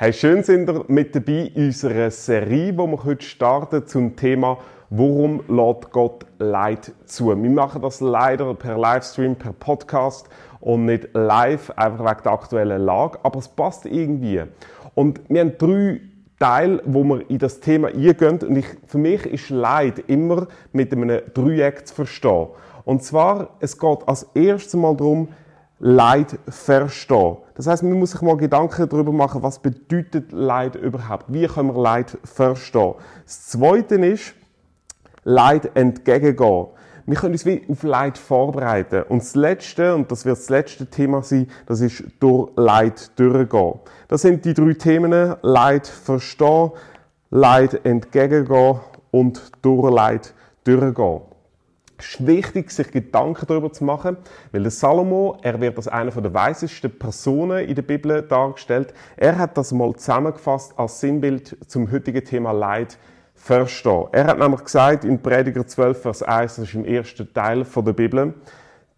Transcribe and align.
Hey, 0.00 0.12
schön 0.12 0.44
sind 0.44 0.70
ihr 0.70 0.84
mit 0.86 1.12
dabei 1.16 1.50
in 1.52 1.66
unserer 1.66 2.12
Serie, 2.12 2.72
wo 2.78 2.86
wir 2.86 3.02
heute 3.02 3.24
starten 3.24 3.84
zum 3.84 4.14
Thema 4.14 4.58
Warum 4.90 5.42
lädt 5.48 5.90
Gott 5.90 6.24
Leid 6.38 6.92
zu? 7.04 7.30
Wir 7.30 7.50
machen 7.50 7.82
das 7.82 8.00
leider 8.00 8.54
per 8.54 8.78
Livestream, 8.78 9.34
per 9.34 9.52
Podcast 9.52 10.28
und 10.60 10.84
nicht 10.84 11.08
live, 11.14 11.70
einfach 11.70 12.04
wegen 12.04 12.22
der 12.22 12.32
aktuellen 12.32 12.82
Lage, 12.82 13.18
aber 13.24 13.40
es 13.40 13.48
passt 13.48 13.86
irgendwie. 13.86 14.44
Und 14.94 15.20
wir 15.28 15.40
haben 15.40 15.58
drei 15.58 16.00
Teil, 16.38 16.80
wo 16.84 17.02
wir 17.02 17.28
in 17.28 17.38
das 17.38 17.58
Thema 17.58 17.88
eingehen. 17.88 18.38
Und 18.38 18.56
ich, 18.56 18.66
für 18.86 18.98
mich 18.98 19.26
ist 19.26 19.50
Leid 19.50 20.04
immer 20.06 20.46
mit 20.70 20.92
einem 20.92 21.22
Dreieck 21.34 21.88
zu 21.88 21.96
verstehen. 21.96 22.46
Und 22.84 23.02
zwar, 23.02 23.56
es 23.58 23.76
geht 23.76 24.06
als 24.06 24.28
erstes 24.34 24.74
mal 24.74 24.96
darum, 24.96 25.30
Leid 25.80 26.38
verstehen. 26.48 27.36
Das 27.54 27.66
heißt, 27.66 27.82
man 27.82 27.98
muss 27.98 28.10
sich 28.10 28.22
mal 28.22 28.36
Gedanken 28.36 28.88
darüber 28.88 29.12
machen, 29.12 29.42
was 29.42 29.58
bedeutet 29.60 30.32
Leid 30.32 30.74
überhaupt? 30.74 31.26
Wie 31.28 31.46
können 31.46 31.74
wir 31.74 31.82
Leid 31.82 32.18
verstehen? 32.24 32.94
Das 33.24 33.46
Zweite 33.46 33.94
ist, 33.94 34.34
Leid 35.24 35.76
entgegengehen. 35.76 36.66
Wir 37.06 37.16
können 37.16 37.32
uns 37.32 37.46
wie 37.46 37.64
auf 37.68 37.82
Leid 37.84 38.18
vorbereiten. 38.18 39.02
Und 39.08 39.22
das 39.22 39.34
Letzte, 39.34 39.94
und 39.94 40.12
das 40.12 40.24
wird 40.26 40.36
das 40.36 40.50
letzte 40.50 40.86
Thema 40.86 41.22
sein, 41.22 41.48
das 41.64 41.80
ist 41.80 42.04
durch 42.20 42.50
Leid 42.56 43.18
durchgehen. 43.18 43.74
Das 44.08 44.22
sind 44.22 44.44
die 44.44 44.52
drei 44.52 44.74
Themen. 44.74 45.34
Leid 45.42 45.86
verstehen, 45.86 46.72
Leid 47.30 47.86
entgegengehen 47.86 48.80
und 49.10 49.52
durch 49.62 49.90
Leid 49.90 50.34
durchgehen. 50.64 51.22
Wichtig, 52.20 52.70
sich 52.70 52.90
Gedanken 52.90 53.46
darüber 53.46 53.72
zu 53.72 53.84
machen, 53.84 54.16
weil 54.52 54.62
der 54.62 54.70
Salomo, 54.70 55.38
er 55.42 55.60
wird 55.60 55.76
als 55.76 55.88
einer 55.88 56.10
der 56.10 56.32
weisesten 56.32 56.96
Personen 56.96 57.66
in 57.66 57.74
der 57.74 57.82
Bibel 57.82 58.22
dargestellt. 58.22 58.94
Er 59.16 59.36
hat 59.36 59.56
das 59.56 59.72
mal 59.72 59.94
zusammengefasst 59.94 60.78
als 60.78 61.00
Sinnbild 61.00 61.56
zum 61.66 61.90
heutigen 61.90 62.24
Thema 62.24 62.52
Leid 62.52 62.98
verstehen. 63.34 64.06
Er 64.12 64.26
hat 64.26 64.38
nämlich 64.38 64.64
gesagt 64.64 65.04
in 65.04 65.20
Prediger 65.20 65.66
12, 65.66 66.02
Vers 66.02 66.22
1, 66.22 66.56
das 66.56 66.68
ist 66.68 66.74
im 66.74 66.84
ersten 66.84 67.32
Teil 67.32 67.64
der 67.64 67.92
Bibel, 67.92 68.34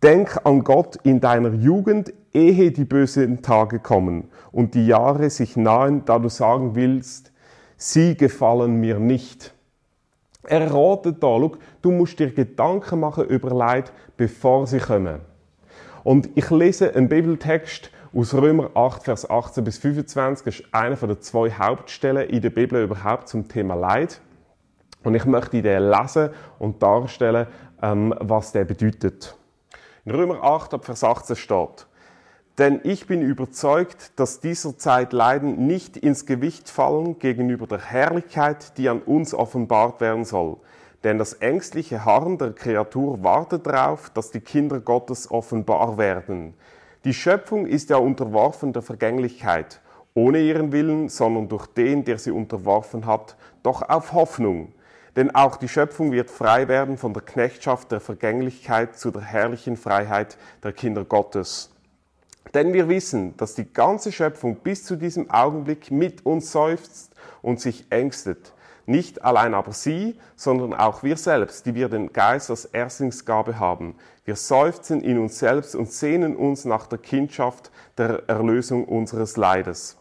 Denk 0.03 0.41
an 0.45 0.65
Gott 0.65 0.97
in 1.03 1.21
deiner 1.21 1.53
Jugend, 1.53 2.15
ehe 2.33 2.71
die 2.71 2.87
bösen 2.87 3.43
Tage 3.43 3.81
kommen 3.81 4.29
und 4.51 4.75
die 4.75 4.87
Jahre 4.87 5.29
sich 5.29 5.57
nahen, 5.57 6.07
da 6.07 6.19
du 6.19 6.31
sagen 6.31 6.75
willst, 6.75 7.33
sie 7.77 8.17
gefallen 8.17 8.77
mir 8.81 8.99
nicht. 8.99 9.53
Er 10.45 10.73
ratet 10.73 11.23
da, 11.23 11.27
schau, 11.39 11.53
du 11.83 11.91
musst 11.91 12.19
dir 12.19 12.33
Gedanken 12.33 13.01
machen 13.01 13.25
über 13.25 13.51
Leid, 13.51 13.93
bevor 14.17 14.67
sie 14.67 14.79
kommen. 14.79 15.21
Und 16.03 16.31
ich 16.35 16.51
lese 16.51 16.95
einen 16.95 17.09
Bibeltext 17.09 17.91
aus 18.15 18.35
Römer 18.35 18.71
8, 18.75 19.05
Vers 19.05 19.29
18 19.29 19.65
bis 19.65 19.79
25. 19.79 20.45
Das 20.45 20.61
ist 20.61 20.75
einer 20.75 20.97
der 20.97 21.21
zwei 21.21 21.51
Hauptstellen 21.51 22.29
in 22.29 22.41
der 22.41 22.51
Bibel 22.51 22.83
überhaupt 22.83 23.29
zum 23.29 23.49
Thema 23.49 23.75
Leid. 23.75 24.21
Und 25.05 25.15
ich 25.15 25.25
möchte 25.25 25.63
den 25.63 25.91
lesen 25.91 26.31
und 26.59 26.83
darstellen, 26.83 27.47
ähm, 27.83 28.15
was 28.19 28.53
der 28.53 28.65
bedeutet. 28.65 29.37
In 30.05 30.13
Römer 30.13 30.43
8, 30.43 30.83
Vers 30.85 31.05
18 31.05 31.37
steht, 31.37 31.87
denn 32.59 32.81
ich 32.83 33.07
bin 33.07 33.23
überzeugt, 33.23 34.13
dass 34.17 34.41
dieser 34.41 34.77
Zeit 34.77 35.13
Leiden 35.13 35.67
nicht 35.67 35.97
ins 35.97 36.27
Gewicht 36.27 36.69
fallen 36.69 37.19
gegenüber 37.19 37.67
der 37.67 37.81
Herrlichkeit, 37.81 38.77
die 38.77 38.89
an 38.89 39.01
uns 39.01 39.33
offenbart 39.33 40.01
werden 40.01 40.25
soll. 40.25 40.57
Denn 41.03 41.17
das 41.17 41.35
ängstliche 41.35 42.05
Harren 42.05 42.37
der 42.37 42.53
Kreatur 42.53 43.23
wartet 43.23 43.67
darauf, 43.67 44.11
dass 44.11 44.31
die 44.31 44.41
Kinder 44.41 44.81
Gottes 44.81 45.31
offenbar 45.31 45.97
werden. 45.97 46.55
Die 47.05 47.15
Schöpfung 47.15 47.67
ist 47.67 47.89
ja 47.89 47.97
unterworfen 47.97 48.75
der 48.75 48.83
Vergänglichkeit, 48.83 49.81
ohne 50.13 50.41
ihren 50.41 50.73
Willen, 50.73 51.09
sondern 51.09 51.49
durch 51.49 51.67
den, 51.67 52.05
der 52.05 52.19
sie 52.19 52.31
unterworfen 52.31 53.07
hat, 53.07 53.37
doch 53.63 53.81
auf 53.89 54.13
Hoffnung. 54.13 54.73
Denn 55.17 55.35
auch 55.35 55.57
die 55.57 55.69
Schöpfung 55.69 56.13
wird 56.13 56.31
frei 56.31 56.69
werden 56.69 56.99
von 56.99 57.15
der 57.15 57.23
Knechtschaft 57.23 57.91
der 57.91 58.01
Vergänglichkeit 58.01 58.99
zu 58.99 59.11
der 59.11 59.23
herrlichen 59.23 59.79
Freiheit 59.79 60.37
der 60.63 60.73
Kinder 60.73 61.05
Gottes. 61.05 61.71
Denn 62.55 62.73
wir 62.73 62.89
wissen, 62.89 63.37
dass 63.37 63.55
die 63.55 63.73
ganze 63.73 64.11
Schöpfung 64.11 64.57
bis 64.57 64.85
zu 64.85 64.97
diesem 64.97 65.31
Augenblick 65.31 65.91
mit 65.91 66.27
uns 66.27 66.51
seufzt 66.51 67.15
und 67.43 67.61
sich 67.61 67.87
ängstet. 67.91 68.53
Nicht 68.87 69.23
allein 69.25 69.55
aber 69.55 69.73
sie, 69.73 70.19
sondern 70.35 70.75
auch 70.75 71.05
wir 71.05 71.17
selbst, 71.17 71.65
die 71.65 71.77
wir 71.77 71.89
den 71.89 72.13
Geist 72.13 72.51
als 72.51 72.65
Erstlingsgabe 72.65 73.61
haben. 73.61 73.95
Wir 74.25 74.35
seufzen 74.35 75.01
in 75.01 75.19
uns 75.19 75.39
selbst 75.39 75.77
und 75.77 75.93
sehnen 75.93 76.35
uns 76.35 76.65
nach 76.65 76.87
der 76.87 76.99
Kindschaft 76.99 77.71
der 77.99 78.29
Erlösung 78.29 78.85
unseres 78.85 79.37
Leides. 79.37 79.97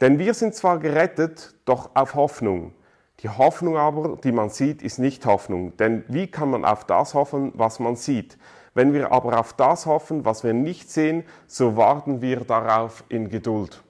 Denn 0.00 0.18
wir 0.18 0.34
sind 0.34 0.54
zwar 0.54 0.78
gerettet, 0.78 1.54
doch 1.64 1.90
auf 1.94 2.14
Hoffnung. 2.14 2.72
Die 3.20 3.28
Hoffnung 3.28 3.76
aber, 3.76 4.16
die 4.22 4.30
man 4.30 4.50
sieht, 4.50 4.82
ist 4.82 4.98
nicht 4.98 5.26
Hoffnung. 5.26 5.76
Denn 5.76 6.04
wie 6.08 6.28
kann 6.28 6.50
man 6.50 6.64
auf 6.64 6.84
das 6.84 7.14
hoffen, 7.14 7.52
was 7.56 7.80
man 7.80 7.96
sieht? 7.96 8.38
Wenn 8.74 8.92
wir 8.92 9.12
aber 9.12 9.38
auf 9.38 9.52
das 9.54 9.86
hoffen, 9.86 10.24
was 10.24 10.44
wir 10.44 10.52
nicht 10.52 10.90
sehen, 10.90 11.24
so 11.46 11.76
warten 11.76 12.20
wir 12.20 12.40
darauf 12.40 13.04
in 13.08 13.28
Geduld. 13.28 13.82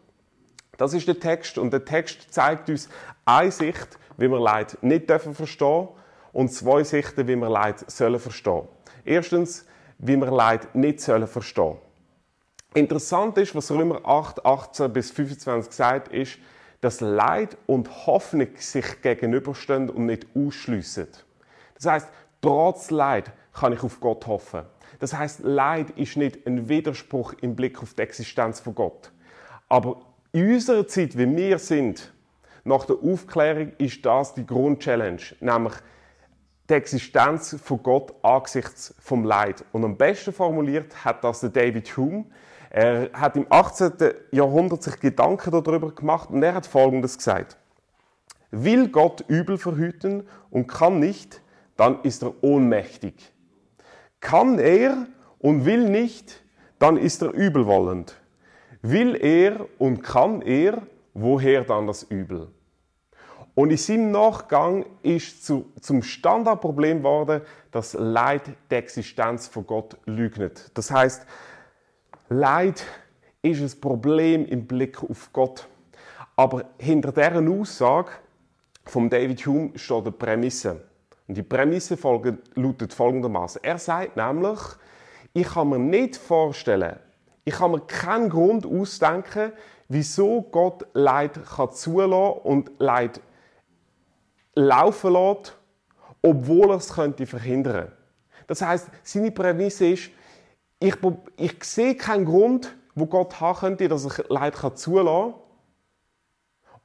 Das 0.77 0.95
ist 0.95 1.09
der 1.09 1.19
Text 1.19 1.59
und 1.59 1.73
der 1.73 1.85
Text 1.85 2.33
zeigt 2.33 2.71
uns 2.71 2.89
eine 3.25 3.51
Sicht, 3.51 3.99
wie 4.17 4.31
wir 4.31 4.41
Leid 4.41 4.79
nicht 4.81 5.11
dürfen 5.11 5.35
verstehen 5.35 5.89
und 6.33 6.53
zwei 6.53 6.85
Sichten, 6.85 7.27
wie 7.27 7.37
wir 7.37 7.49
Leid 7.49 7.91
sollen 7.91 8.21
verstehen. 8.21 8.69
Erstens, 9.05 9.67
wie 9.99 10.17
wir 10.17 10.31
Leid 10.31 10.75
nicht 10.75 11.01
sollen 11.01 11.27
verstehen. 11.27 11.77
Interessant 12.75 13.39
ist, 13.39 13.55
was 13.55 13.71
Römer 13.71 14.01
8, 14.05 14.45
18 14.45 14.93
bis 14.93 15.11
25 15.11 15.73
sagt, 15.73 16.13
ist, 16.13 16.39
dass 16.81 17.01
Leid 17.01 17.57
und 17.67 18.07
Hoffnung 18.07 18.49
sich 18.57 19.03
gegenüberstehen 19.03 19.91
und 19.91 20.07
nicht 20.07 20.27
ausschliessen. 20.37 21.09
Das 21.75 21.87
heißt, 21.87 22.09
trotz 22.41 22.91
Leid 22.91 23.33
kann 23.59 23.73
ich 23.73 23.83
auf 23.83 24.01
Gott 24.01 24.27
hoffen. 24.27 24.63
Das 24.99 25.15
heißt, 25.15 25.41
Leid 25.43 25.91
ist 25.91 26.17
nicht 26.17 26.47
ein 26.47 26.69
Widerspruch 26.69 27.35
im 27.41 27.55
Blick 27.55 27.83
auf 27.83 27.95
die 27.95 28.03
Existenz 28.03 28.61
von 28.61 28.75
Gott. 28.75 29.13
Aber 29.69 30.01
in 30.33 30.53
unserer 30.55 30.87
Zeit, 30.87 31.17
wie 31.17 31.37
wir 31.37 31.59
sind, 31.59 32.13
nach 32.65 32.85
der 32.85 32.97
Aufklärung, 32.97 33.73
ist 33.79 34.05
das 34.05 34.35
die 34.35 34.47
Grundchallenge, 34.47 35.23
nämlich 35.41 35.75
die 36.69 36.75
Existenz 36.75 37.57
von 37.63 37.83
Gott 37.83 38.15
angesichts 38.23 38.95
vom 39.01 39.25
Leid. 39.25 39.65
Und 39.73 39.85
am 39.85 39.97
besten 39.97 40.33
formuliert 40.33 41.05
hat 41.05 41.25
das 41.25 41.41
der 41.41 41.51
David 41.51 41.97
Hume. 41.97 42.27
Er 42.71 43.11
hat 43.15 43.37
im 43.37 43.47
18. 43.49 43.93
Jahrhundert 44.33 44.83
sich 44.83 45.01
Gedanken 45.01 45.51
darüber 45.51 45.91
gemacht 45.93 46.31
und 46.31 46.43
er 46.43 46.55
hat 46.55 46.67
Folgendes 46.67 47.17
gesagt. 47.17 47.57
Will 48.51 48.89
Gott 48.89 49.25
Übel 49.29 49.57
verhüten 49.57 50.27
und 50.51 50.67
kann 50.67 50.99
nicht, 50.99 51.41
dann 51.77 52.03
ist 52.03 52.23
er 52.23 52.33
ohnmächtig. 52.43 53.33
Kann 54.21 54.59
er 54.59 55.07
und 55.39 55.65
will 55.65 55.89
nicht, 55.89 56.43
dann 56.79 56.97
ist 56.97 57.23
er 57.23 57.33
übelwollend. 57.33 58.17
Will 58.83 59.17
er 59.17 59.67
und 59.79 60.03
kann 60.03 60.43
er, 60.43 60.83
woher 61.15 61.65
dann 61.65 61.87
das 61.87 62.05
Übel? 62.05 62.49
Und 63.55 63.71
in 63.71 63.77
seinem 63.77 64.13
Nachgang 64.13 64.87
ist 65.03 65.45
zu, 65.45 65.73
zum 65.81 66.03
Standardproblem 66.03 66.99
geworden, 66.99 67.43
dass 67.73 67.95
Leid 67.95 68.43
die 68.71 68.75
Existenz 68.77 69.49
von 69.49 69.67
Gott 69.67 69.97
lügnet. 70.05 70.71
Das 70.75 70.93
heißt, 70.93 71.27
Leid 72.29 72.85
ist 73.43 73.61
ein 73.61 73.81
Problem 73.81 74.47
im 74.47 74.67
Blick 74.67 75.03
auf 75.03 75.33
Gott. 75.33 75.67
Aber 76.37 76.67
hinter 76.79 77.11
deren 77.11 77.61
Aussage 77.61 78.13
von 78.85 79.11
David 79.11 79.45
Hume 79.45 79.73
steht 79.75 80.03
eine 80.03 80.13
Prämisse. 80.13 80.88
Und 81.29 81.37
die 81.37 81.43
Prämisse 81.43 81.97
lautet 82.55 82.93
folgendermaßen: 82.93 83.63
Er 83.63 83.79
sagt 83.79 84.17
nämlich, 84.17 84.59
ich 85.35 85.47
kann 85.47 85.69
mir 85.69 85.79
nicht 85.79 86.17
vorstellen, 86.17 86.99
ich 87.45 87.55
kann 87.55 87.71
mir 87.71 87.81
keinen 87.81 88.31
Grund 88.31 88.67
ausdenken, 88.67 89.53
wieso 89.89 90.43
Gott 90.43 90.87
Leid 90.95 91.39
kann 91.45 91.71
zulassen 91.73 92.41
und 92.43 92.71
Leid 92.79 93.21
laufen 94.55 95.13
lässt, 95.13 95.57
obwohl 96.23 96.71
er 96.71 96.77
es 96.77 96.93
könnte 96.93 97.27
verhindern. 97.27 97.93
Das 98.47 98.63
heißt, 98.63 98.89
seine 99.03 99.31
Prämisse 99.31 99.87
ist, 99.89 100.11
ich, 100.81 100.95
ich 101.37 101.65
sehe 101.65 101.95
keinen 101.95 102.25
Grund, 102.25 102.75
wo 102.95 103.07
Gott 103.07 103.41
haben 103.41 103.59
könnte, 103.59 103.89
dass 103.89 104.05
er 104.05 104.25
Leid 104.29 104.55
kann 104.55 104.77
zulassen 104.77 105.35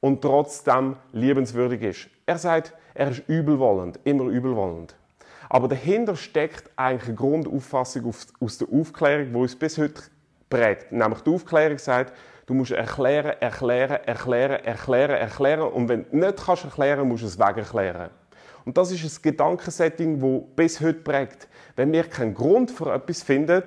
und 0.04 0.20
trotzdem 0.20 0.96
liebenswürdig 1.12 1.80
ist. 1.80 2.08
Er 2.26 2.36
sagt, 2.36 2.74
er 2.92 3.10
ist 3.10 3.22
übelwollend, 3.26 3.98
immer 4.04 4.24
übelwollend. 4.24 4.94
Aber 5.48 5.66
dahinter 5.66 6.14
steckt 6.14 6.70
eigentlich 6.76 7.08
eine 7.08 7.16
Grundauffassung 7.16 8.12
aus 8.38 8.58
der 8.58 8.68
Aufklärung, 8.70 9.30
die 9.30 9.36
uns 9.38 9.56
bis 9.56 9.78
heute 9.78 10.02
prägt. 10.50 10.92
Nämlich 10.92 11.20
die 11.20 11.30
Aufklärung 11.30 11.78
sagt, 11.78 12.12
du 12.44 12.52
musst 12.52 12.72
erklären, 12.72 13.32
erklären, 13.40 13.98
erklären, 14.04 14.62
erklären, 14.62 15.16
erklären 15.16 15.72
und 15.72 15.88
wenn 15.88 16.04
du 16.10 16.18
nicht 16.18 16.44
kannst 16.44 16.64
erklären, 16.64 17.08
musst 17.08 17.22
du 17.22 17.26
es 17.26 17.38
wegerklären. 17.38 18.10
Und 18.66 18.76
das 18.76 18.92
ist 18.92 19.04
ein 19.04 19.22
Gedankensetting, 19.22 20.20
das 20.20 20.54
bis 20.54 20.80
heute 20.82 21.00
prägt. 21.00 21.48
Wenn 21.76 21.90
wir 21.92 22.04
keinen 22.04 22.34
Grund 22.34 22.70
für 22.70 22.92
etwas 22.92 23.22
finden, 23.22 23.62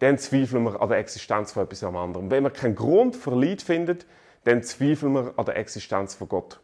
dann 0.00 0.18
zweifeln 0.18 0.64
wir 0.64 0.82
an 0.82 0.90
der 0.90 0.98
Existenz 0.98 1.52
von 1.52 1.62
etwas 1.62 1.82
am 1.82 1.96
anderen. 1.96 2.30
Wenn 2.30 2.42
wir 2.42 2.50
keinen 2.50 2.74
Grund 2.74 3.16
für 3.16 3.34
Leid 3.34 3.62
finden, 3.62 4.00
dann 4.48 4.62
zweifeln 4.62 5.12
wir 5.12 5.34
an 5.36 5.44
der 5.44 5.56
Existenz 5.56 6.14
von 6.14 6.28
Gott. 6.28 6.60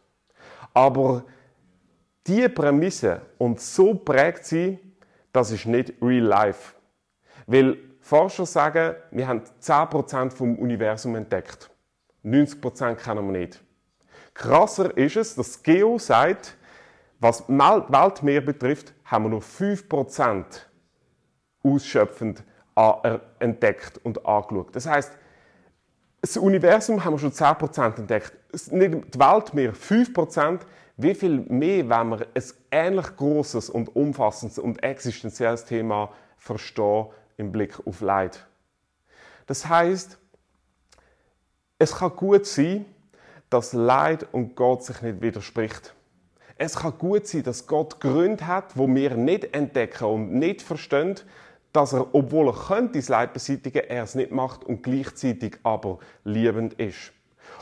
Aber 0.73 1.23
diese 2.25 2.49
Prämisse 2.49 3.21
und 3.37 3.61
so 3.61 3.93
prägt 3.93 4.45
sie, 4.45 4.79
das 5.31 5.51
ist 5.51 5.67
nicht 5.67 5.93
real 6.01 6.23
life. 6.23 6.73
Weil 7.45 7.77
Forscher 7.99 8.45
sagen, 8.45 8.95
wir 9.11 9.27
haben 9.27 9.43
10% 9.61 10.31
vom 10.31 10.57
Universum 10.57 11.15
entdeckt. 11.15 11.69
90% 12.23 12.95
kennen 12.95 13.31
wir 13.31 13.39
nicht. 13.39 13.63
Krasser 14.33 14.95
ist 14.97 15.15
es, 15.15 15.35
dass 15.35 15.61
Geo 15.61 15.99
sagt, 15.99 16.57
was 17.19 17.47
Weltmeer 17.47 18.41
betrifft, 18.41 18.93
haben 19.05 19.25
wir 19.25 19.29
nur 19.29 19.41
5% 19.41 20.43
ausschöpfend 21.63 22.43
entdeckt 23.39 23.99
und 24.03 24.25
angeschaut. 24.25 24.75
Das 24.75 24.87
heißt, 24.87 25.17
das 26.25 26.37
Universum 26.37 27.05
haben 27.05 27.13
wir 27.13 27.19
schon 27.19 27.31
10% 27.31 27.99
entdeckt. 27.99 28.33
Die 28.51 29.19
Weltmeer 29.19 29.73
5%. 29.73 30.59
Wie 30.97 31.13
viel 31.13 31.41
mehr, 31.41 31.87
wenn 31.87 32.09
wir 32.09 32.27
ein 32.33 32.43
ähnlich 32.71 33.15
großes 33.15 33.69
und 33.69 33.95
umfassendes 33.95 34.57
und 34.57 34.81
existenzielles 34.81 35.65
Thema 35.65 36.11
verstehen 36.39 37.07
im 37.37 37.51
Blick 37.51 37.75
auf 37.85 38.01
Leid? 38.01 38.43
Das 39.45 39.67
heißt, 39.69 40.17
es 41.77 41.95
kann 41.95 42.15
gut 42.15 42.47
sein, 42.47 42.85
dass 43.51 43.73
Leid 43.73 44.25
und 44.31 44.55
Gott 44.55 44.83
sich 44.83 45.03
nicht 45.03 45.21
widerspricht. 45.21 45.93
Es 46.57 46.77
kann 46.77 46.97
gut 46.97 47.27
sein, 47.27 47.43
dass 47.43 47.67
Gott 47.67 47.99
Gründe 47.99 48.47
hat, 48.47 48.75
wo 48.75 48.87
wir 48.87 49.15
nicht 49.15 49.53
entdecken 49.53 50.05
und 50.05 50.33
nicht 50.33 50.63
verstehen, 50.63 51.19
dass 51.75 51.93
er, 51.93 52.13
obwohl 52.13 52.47
er 52.47 52.53
könnte 52.53 52.99
das 52.99 53.09
Leid 53.09 53.33
beseitigen, 53.33 53.83
er 53.87 54.03
es 54.03 54.15
nicht 54.15 54.31
macht 54.31 54.63
und 54.63 54.83
gleichzeitig 54.83 55.57
aber 55.63 55.99
liebend 56.23 56.73
ist. 56.75 57.11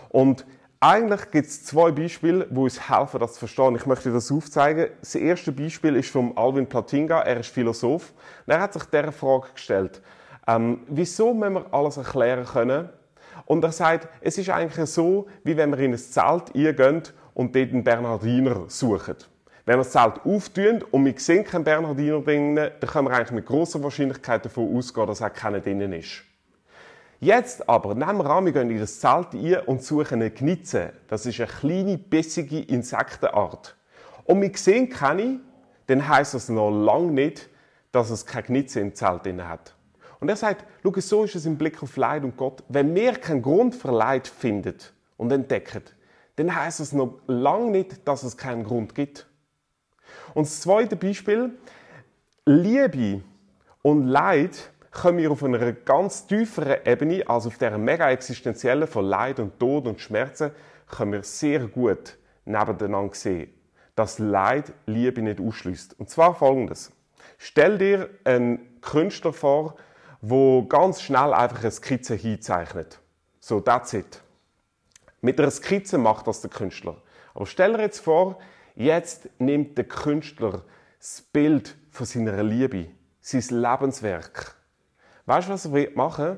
Und 0.10 0.46
eigentlich 0.80 1.32
gibt 1.32 1.48
es 1.48 1.64
zwei 1.64 1.92
Beispiele, 1.92 2.46
wo 2.50 2.64
uns 2.64 2.90
helfen, 2.90 3.20
das 3.20 3.34
zu 3.34 3.40
verstehen. 3.40 3.76
Ich 3.76 3.86
möchte 3.86 4.12
das 4.12 4.30
aufzeigen. 4.32 4.90
Das 5.00 5.16
erste 5.16 5.54
Beispiel 5.54 5.96
ist 5.96 6.10
von 6.10 6.36
Alvin 6.36 6.68
Platinga. 6.68 7.22
Er 7.22 7.40
ist 7.40 7.50
Philosoph. 7.50 8.14
Und 8.46 8.54
er 8.54 8.60
hat 8.60 8.74
sich 8.74 8.84
der 8.86 9.14
Frage 9.14 9.48
gestellt: 9.54 10.02
ähm, 10.46 10.82
Wieso 10.88 11.34
müssen 11.34 11.54
wir 11.54 11.74
alles 11.74 11.96
erklären 11.96 12.46
können? 12.46 12.90
Und 13.46 13.64
er 13.64 13.72
sagt, 13.72 14.10
es 14.22 14.38
ist 14.38 14.50
eigentlich 14.50 14.90
so, 14.90 15.28
wie 15.44 15.56
wenn 15.56 15.72
wir 15.72 15.80
in 15.80 15.94
ein 15.94 15.98
Zelt 15.98 16.54
eingehen 16.54 17.04
und 17.34 17.56
dort 17.56 17.70
einen 17.70 17.84
Bernhardiner 17.84 18.66
suchen. 18.68 19.16
Wenn 19.66 19.76
wir 19.76 19.84
das 19.84 19.92
Zelt 19.92 20.26
auftun 20.26 20.84
und 20.92 21.06
wir 21.06 21.14
sehen 21.18 21.46
keinen 21.46 21.64
Bernhardiner 21.64 22.20
drinnen, 22.20 22.56
dann 22.56 22.90
können 22.90 23.08
wir 23.08 23.16
eigentlich 23.16 23.32
mit 23.32 23.46
großer 23.46 23.82
Wahrscheinlichkeit 23.82 24.44
davon 24.44 24.76
ausgehen, 24.76 25.08
dass 25.08 25.22
auch 25.22 25.32
keiner 25.32 25.62
drinnen 25.62 25.94
ist. 25.94 26.24
Jetzt 27.22 27.70
aber 27.70 27.96
nehmen 27.96 28.18
wir 28.18 28.30
an, 28.30 28.44
wir 28.44 28.52
gehen 28.52 28.70
in 28.70 28.80
das 28.80 29.00
Zelt 29.00 29.34
ein 29.34 29.60
und 29.66 29.82
suchen 29.82 30.16
eine 30.16 30.32
Gnitze. 30.32 30.92
Das 31.08 31.26
ist 31.26 31.40
eine 31.40 31.48
kleine, 31.48 31.98
bissige 31.98 32.60
Insektenart. 32.60 33.78
Und 34.26 34.42
wir 34.42 34.52
sehen 34.54 34.90
keine, 34.90 35.40
dann 35.88 36.06
heisst 36.10 36.34
das 36.34 36.50
noch 36.50 36.70
lange 36.70 37.14
nicht, 37.14 37.48
dass 37.94 38.10
es 38.10 38.26
keine 38.26 38.44
Gnitze 38.44 38.82
im 38.82 38.94
Zelt 38.94 39.26
drin 39.26 39.48
hat. 39.48 39.74
Und 40.20 40.28
er 40.28 40.36
sagt, 40.36 40.66
schau, 40.84 40.94
so 40.98 41.24
ist 41.24 41.36
es 41.36 41.46
im 41.46 41.58
Blick 41.58 41.82
auf 41.82 41.96
Leid 41.96 42.26
und 42.26 42.36
Gott. 42.36 42.64
Wenn 42.68 42.94
wir 42.94 43.14
keinen 43.14 43.42
Grund 43.42 43.76
für 43.76 43.92
Leid 43.92 44.28
finden 44.28 44.76
und 45.16 45.32
entdecken, 45.32 45.84
dann 46.36 46.54
heisst 46.54 46.82
es 46.82 46.92
noch 46.92 47.20
lange 47.28 47.72
nicht, 47.72 48.06
dass 48.06 48.24
es 48.24 48.36
keinen 48.36 48.66
Grund 48.66 48.96
gibt. 48.96 49.26
Und 50.34 50.48
das 50.48 50.62
zweite 50.62 50.96
Beispiel, 50.96 51.52
Liebe 52.46 53.22
und 53.82 54.08
Leid 54.08 54.72
können 54.92 55.18
wir 55.18 55.32
auf 55.32 55.44
einer 55.44 55.72
ganz 55.74 56.28
tieferen 56.28 56.78
Ebene, 56.86 57.28
also 57.28 57.50
auf 57.50 57.58
der 57.58 57.78
mega 57.78 58.10
existenziellen 58.10 58.88
von 58.88 59.06
Leid 59.06 59.40
und 59.40 59.60
Tod 59.60 59.88
und 59.88 60.00
Schmerzen, 60.00 60.52
können 60.88 61.14
wir 61.14 61.24
sehr 61.24 61.68
gut 61.68 62.18
nebeneinander 62.46 63.16
sehen, 63.16 63.52
dass 63.96 64.20
Leid 64.20 64.74
Liebe 64.86 65.22
nicht 65.22 65.40
ausschließt. 65.40 66.00
Und 66.00 66.10
zwar 66.10 66.36
folgendes. 66.36 66.92
Stell 67.38 67.78
dir 67.78 68.10
einen 68.24 68.80
Künstler 68.82 69.34
vor, 69.34 69.76
wo 70.22 70.66
ganz 70.66 71.02
schnell 71.02 71.34
einfach 71.34 71.62
eine 71.62 71.72
Skizze 71.72 72.16
hinzeichnet. 72.16 73.00
So, 73.40 73.60
that's 73.60 73.94
it. 73.94 74.22
Mit 75.22 75.40
einer 75.40 75.52
Skizze 75.52 75.98
macht 75.98 76.28
das 76.28 76.42
der 76.42 76.50
Künstler. 76.50 76.98
Aber 77.34 77.46
stell 77.46 77.74
dir 77.74 77.82
jetzt 77.82 78.00
vor, 78.00 78.38
Jetzt 78.76 79.30
nimmt 79.40 79.78
der 79.78 79.86
Künstler 79.86 80.64
das 80.98 81.22
Bild 81.22 81.76
von 81.92 82.06
seiner 82.06 82.42
Liebe, 82.42 82.88
sein 83.22 83.62
Lebenswerk. 83.62 84.56
Weißt 85.26 85.48
du, 85.48 85.54
was 85.54 85.66
er 85.66 85.74
wird 85.74 85.96
machen? 85.96 86.38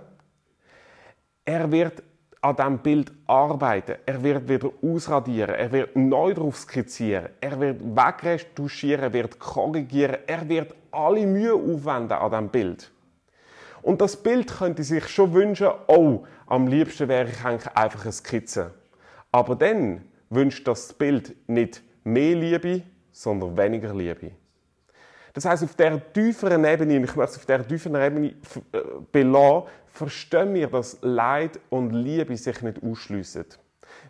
Er 1.45 1.71
wird 1.71 2.03
an 2.41 2.55
diesem 2.55 2.77
Bild 2.79 3.11
arbeiten. 3.25 3.95
Er 4.05 4.21
wird 4.21 4.49
wieder 4.49 4.69
ausradieren. 4.83 5.55
Er 5.55 5.71
wird 5.71 5.95
neu 5.95 6.33
drauf 6.33 6.57
skizzieren. 6.57 7.29
Er 7.39 7.59
wird 7.59 7.81
wegretuschieren. 7.81 9.03
Er 9.03 9.13
wird 9.13 9.39
korrigieren. 9.39 10.17
Er 10.27 10.47
wird 10.47 10.75
alle 10.91 11.25
Mühe 11.25 11.53
aufwenden 11.53 12.17
an 12.17 12.31
diesem 12.31 12.49
Bild. 12.49 12.91
Und 13.81 14.01
das 14.01 14.17
Bild 14.17 14.51
könnte 14.51 14.83
sich 14.83 15.07
schon 15.07 15.33
wünschen, 15.33 15.69
oh, 15.87 16.25
am 16.47 16.67
liebsten 16.67 17.07
wäre 17.07 17.29
ich 17.29 17.45
eigentlich 17.45 17.71
einfach 17.75 18.03
eine 18.03 18.11
Skizze. 18.11 18.73
Aber 19.31 19.55
dann 19.55 20.03
wünscht 20.29 20.67
das 20.67 20.93
Bild 20.93 21.35
nicht 21.47 21.81
mehr 22.05 22.35
Liebe, 22.35 22.83
sondern 23.11 23.57
weniger 23.57 23.93
Liebe. 23.93 24.31
Das 25.33 25.43
heißt, 25.43 25.63
auf 25.65 25.75
der 25.75 26.13
tieferen 26.13 26.63
Ebene, 26.63 27.03
ich 27.03 27.15
möchte 27.15 27.33
es 27.33 27.37
auf 27.37 27.45
der 27.45 27.67
tieferen 27.67 28.01
Ebene 28.01 28.27
äh, 28.71 28.79
belassen, 29.11 29.63
verstehen 29.87 30.53
wir, 30.53 30.67
dass 30.67 30.97
Leid 31.01 31.59
und 31.69 31.91
Liebe 31.91 32.37
sich 32.37 32.61
nicht 32.61 32.81
ausschliessen. 32.81 33.45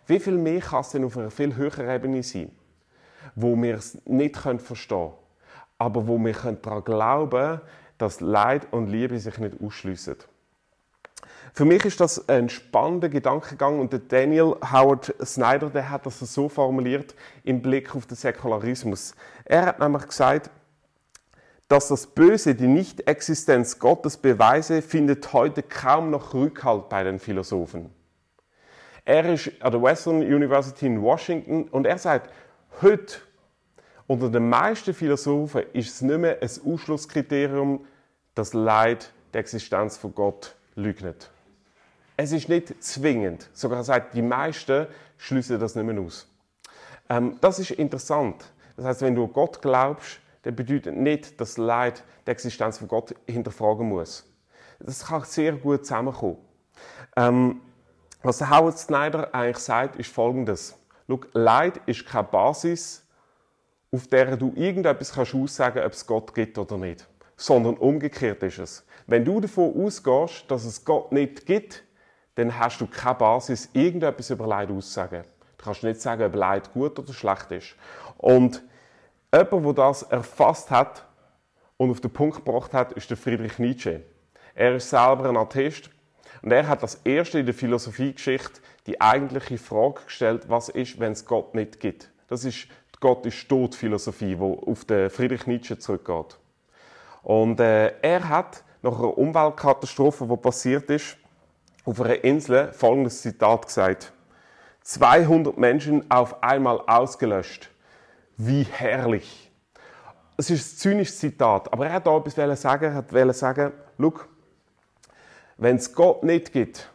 Wie 0.06 0.20
viel 0.20 0.38
mehr 0.38 0.60
kann 0.60 0.82
es 0.82 0.90
denn 0.90 1.04
auf 1.04 1.16
einer 1.16 1.30
viel 1.30 1.54
höheren 1.56 1.90
Ebene 1.90 2.22
sein, 2.22 2.52
wo 3.34 3.56
wir 3.56 3.74
es 3.74 3.98
nicht 4.06 4.36
verstehen 4.36 4.98
können, 4.98 5.12
aber 5.78 6.06
wo 6.06 6.16
wir 6.18 6.32
daran 6.32 6.84
glauben 6.84 7.30
können, 7.30 7.60
dass 7.98 8.20
Leid 8.20 8.68
und 8.72 8.86
Liebe 8.88 9.18
sich 9.18 9.38
nicht 9.38 9.60
ausschliessen. 9.60 10.16
Für 11.56 11.64
mich 11.64 11.86
ist 11.86 12.00
das 12.00 12.28
ein 12.28 12.50
spannender 12.50 13.08
Gedankengang 13.08 13.80
und 13.80 13.90
der 13.90 14.00
Daniel 14.00 14.56
Howard 14.70 15.14
Snyder, 15.24 15.70
der 15.70 15.88
hat 15.88 16.04
das 16.04 16.18
so 16.18 16.50
formuliert 16.50 17.14
im 17.44 17.62
Blick 17.62 17.96
auf 17.96 18.04
den 18.04 18.14
Säkularismus. 18.14 19.14
Er 19.46 19.64
hat 19.64 19.80
nämlich 19.80 20.06
gesagt, 20.06 20.50
dass 21.66 21.88
das 21.88 22.08
Böse 22.08 22.54
die 22.54 22.66
Nichtexistenz 22.66 23.78
Gottes 23.78 24.18
beweise, 24.18 24.82
findet 24.82 25.32
heute 25.32 25.62
kaum 25.62 26.10
noch 26.10 26.34
Rückhalt 26.34 26.90
bei 26.90 27.02
den 27.04 27.18
Philosophen. 27.18 27.88
Er 29.06 29.32
ist 29.32 29.50
an 29.60 29.72
der 29.72 29.82
Western 29.82 30.16
University 30.16 30.84
in 30.84 31.00
Washington 31.00 31.68
und 31.70 31.86
er 31.86 31.96
sagt, 31.96 32.30
heute 32.82 33.16
unter 34.06 34.28
den 34.28 34.50
meisten 34.50 34.92
Philosophen 34.92 35.62
ist 35.72 35.88
es 35.88 36.02
nicht 36.02 36.18
mehr 36.18 36.36
ein 36.38 36.50
Ausschlusskriterium, 36.66 37.86
das 38.34 38.52
Leid 38.52 39.10
der 39.32 39.40
Existenz 39.40 39.96
von 39.96 40.14
Gott 40.14 40.54
leugnet. 40.74 41.30
Es 42.16 42.32
ist 42.32 42.48
nicht 42.48 42.82
zwingend. 42.82 43.48
Sogar 43.52 43.84
sagt, 43.84 44.14
die 44.14 44.22
meisten 44.22 44.86
schließen 45.18 45.60
das 45.60 45.74
nicht 45.74 45.84
mehr 45.84 46.00
aus. 46.00 46.26
Ähm, 47.08 47.36
das 47.40 47.58
ist 47.58 47.72
interessant. 47.72 48.44
Das 48.76 48.86
heißt, 48.86 49.02
wenn 49.02 49.14
du 49.14 49.26
Gott 49.28 49.60
glaubst, 49.60 50.20
dann 50.42 50.56
bedeutet 50.56 50.96
nicht, 50.96 51.40
dass 51.40 51.58
Leid 51.58 52.02
die 52.26 52.30
Existenz 52.30 52.78
von 52.78 52.88
Gott 52.88 53.14
hinterfragen 53.26 53.88
muss. 53.88 54.24
Das 54.78 55.06
kann 55.06 55.24
sehr 55.24 55.52
gut 55.52 55.84
zusammenkommen. 55.84 56.38
Ähm, 57.16 57.60
was 58.22 58.40
Howard 58.40 58.78
Snyder 58.78 59.34
eigentlich 59.34 59.58
sagt, 59.58 59.96
ist 59.96 60.10
folgendes. 60.10 60.74
Schau, 61.08 61.20
Leid 61.32 61.80
ist 61.86 62.06
keine 62.06 62.24
Basis, 62.24 63.06
auf 63.92 64.06
der 64.08 64.36
du 64.36 64.52
irgendetwas 64.54 65.12
kannst 65.12 65.34
aussagen 65.34 65.84
ob 65.84 65.92
es 65.92 66.06
Gott 66.06 66.34
gibt 66.34 66.58
oder 66.58 66.76
nicht. 66.76 67.06
Sondern 67.36 67.76
umgekehrt 67.76 68.42
ist 68.42 68.58
es. 68.58 68.86
Wenn 69.06 69.24
du 69.24 69.40
davon 69.40 69.84
ausgehst, 69.84 70.44
dass 70.48 70.64
es 70.64 70.84
Gott 70.84 71.12
nicht 71.12 71.46
gibt, 71.46 71.84
dann 72.36 72.58
hast 72.58 72.80
du 72.80 72.86
keine 72.86 73.16
Basis, 73.16 73.68
irgendetwas 73.72 74.30
über 74.30 74.46
Leid 74.46 74.70
auszusagen. 74.70 75.24
Du 75.58 75.64
kannst 75.64 75.82
nicht 75.82 76.00
sagen, 76.00 76.22
ob 76.22 76.34
Leid 76.34 76.72
gut 76.72 76.98
oder 76.98 77.12
schlecht 77.12 77.50
ist. 77.50 77.74
Und 78.18 78.62
jemand, 79.34 79.66
der 79.66 79.72
das 79.72 80.02
erfasst 80.02 80.70
hat 80.70 81.04
und 81.76 81.90
auf 81.90 82.00
den 82.00 82.12
Punkt 82.12 82.44
gebracht 82.44 82.72
hat, 82.72 82.92
ist 82.92 83.10
der 83.10 83.16
Friedrich 83.16 83.58
Nietzsche. 83.58 84.02
Er 84.54 84.76
ist 84.76 84.88
selber 84.88 85.28
ein 85.28 85.36
Atheist 85.36 85.90
und 86.42 86.52
er 86.52 86.68
hat 86.68 86.82
das 86.82 87.00
erste 87.04 87.40
in 87.40 87.46
der 87.46 87.54
Philosophiegeschichte 87.54 88.60
die 88.86 89.00
eigentliche 89.00 89.58
Frage 89.58 90.02
gestellt, 90.04 90.48
was 90.48 90.68
ist, 90.68 91.00
wenn 91.00 91.12
es 91.12 91.24
Gott 91.24 91.54
nicht 91.54 91.80
gibt. 91.80 92.10
Das 92.28 92.44
ist 92.44 92.68
die 92.96 93.00
Gott 93.00 93.26
ist 93.26 93.48
tot 93.48 93.74
Philosophie, 93.74 94.38
wo 94.38 94.54
auf 94.66 94.84
den 94.84 95.10
Friedrich 95.10 95.46
Nietzsche 95.46 95.78
zurückgeht. 95.78 96.38
Und 97.22 97.60
äh, 97.60 97.92
er 98.00 98.28
hat 98.28 98.62
nach 98.82 98.98
einer 98.98 99.18
Umweltkatastrophe, 99.18 100.26
die 100.26 100.36
passiert 100.36 100.88
ist, 100.90 101.18
auf 101.86 102.00
einer 102.00 102.22
Insel 102.24 102.72
folgendes 102.72 103.22
Zitat 103.22 103.66
gesagt. 103.66 104.12
200 104.82 105.56
Menschen 105.56 106.10
auf 106.10 106.42
einmal 106.42 106.80
ausgelöscht. 106.80 107.70
Wie 108.36 108.64
herrlich. 108.64 109.50
Es 110.36 110.50
ist 110.50 110.74
ein 110.74 110.78
zynisches 110.78 111.18
Zitat, 111.18 111.72
aber 111.72 111.86
er 111.86 111.94
hat 111.94 112.06
da 112.06 112.16
etwas 112.16 112.60
sagen. 112.60 112.84
Er 112.84 112.94
hat 112.94 113.34
sagen, 113.34 113.72
schau, 113.98 114.12
wenn 115.56 115.76
es 115.76 115.94
Gott 115.94 116.22
nicht 116.22 116.52
gibt, 116.52 116.90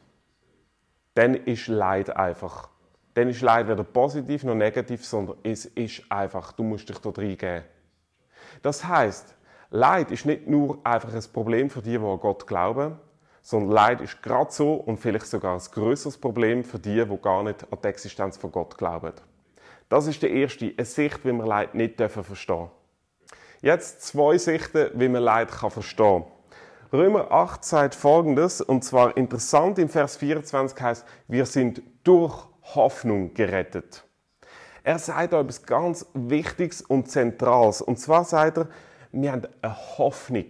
dann 1.15 1.33
ist 1.35 1.67
Leid 1.67 2.15
einfach. 2.15 2.69
Dann 3.15 3.29
ist 3.29 3.41
Leid 3.41 3.67
weder 3.67 3.83
positiv 3.83 4.43
noch 4.43 4.55
negativ, 4.55 5.05
sondern 5.05 5.37
es 5.43 5.65
ist 5.65 6.03
einfach. 6.09 6.51
Du 6.51 6.63
musst 6.63 6.87
dich 6.87 6.99
dort 6.99 7.17
reingeben. 7.17 7.63
Das 8.61 8.85
heißt, 8.85 9.35
Leid 9.71 10.11
ist 10.11 10.25
nicht 10.25 10.47
nur 10.47 10.79
einfach 10.85 11.13
ein 11.13 11.23
Problem 11.33 11.69
für 11.69 11.81
die, 11.81 11.97
die 11.97 12.05
an 12.05 12.19
Gott 12.19 12.45
glauben, 12.45 12.99
sondern 13.41 13.71
Leid 13.71 14.01
ist 14.01 14.21
gerade 14.21 14.51
so 14.51 14.73
und 14.73 14.99
vielleicht 14.99 15.27
sogar 15.27 15.55
ein 15.55 15.61
größeres 15.71 16.17
Problem 16.17 16.63
für 16.63 16.79
die, 16.79 17.05
die 17.05 17.17
gar 17.21 17.43
nicht 17.43 17.63
an 17.71 17.79
die 17.83 17.87
Existenz 17.87 18.37
von 18.37 18.51
Gott 18.51 18.77
glauben. 18.77 19.13
Das 19.89 20.07
ist 20.07 20.21
die 20.21 20.39
erste, 20.41 20.73
eine 20.77 20.85
Sicht, 20.85 21.25
wie 21.25 21.33
wir 21.33 21.45
Leid 21.45 21.75
nicht 21.75 21.97
verstehen 21.97 22.55
dürfen 22.55 22.69
Jetzt 23.61 24.03
zwei 24.03 24.37
Sichten, 24.37 24.89
wie 24.95 25.09
man 25.09 25.23
Leid 25.23 25.51
verstehen 25.51 26.23
kann. 26.23 26.31
Römer 26.93 27.31
8 27.31 27.63
sagt 27.63 27.95
folgendes, 27.95 28.59
und 28.59 28.83
zwar 28.83 29.15
interessant 29.15 29.79
im 29.79 29.87
Vers 29.87 30.17
24 30.17 30.81
heißt, 30.81 31.05
wir 31.27 31.45
sind 31.45 31.81
durch 32.03 32.47
Hoffnung 32.75 33.33
gerettet. 33.33 34.03
Er 34.83 34.97
sagt 34.97 35.33
da 35.33 35.41
etwas 35.41 35.63
ganz 35.63 36.05
Wichtiges 36.13 36.81
und 36.81 37.09
Zentrales. 37.09 37.81
Und 37.81 37.97
zwar 37.97 38.25
sagt 38.25 38.57
er, 38.57 38.67
wir 39.11 39.31
haben 39.31 39.43
eine 39.61 39.97
Hoffnung 39.97 40.47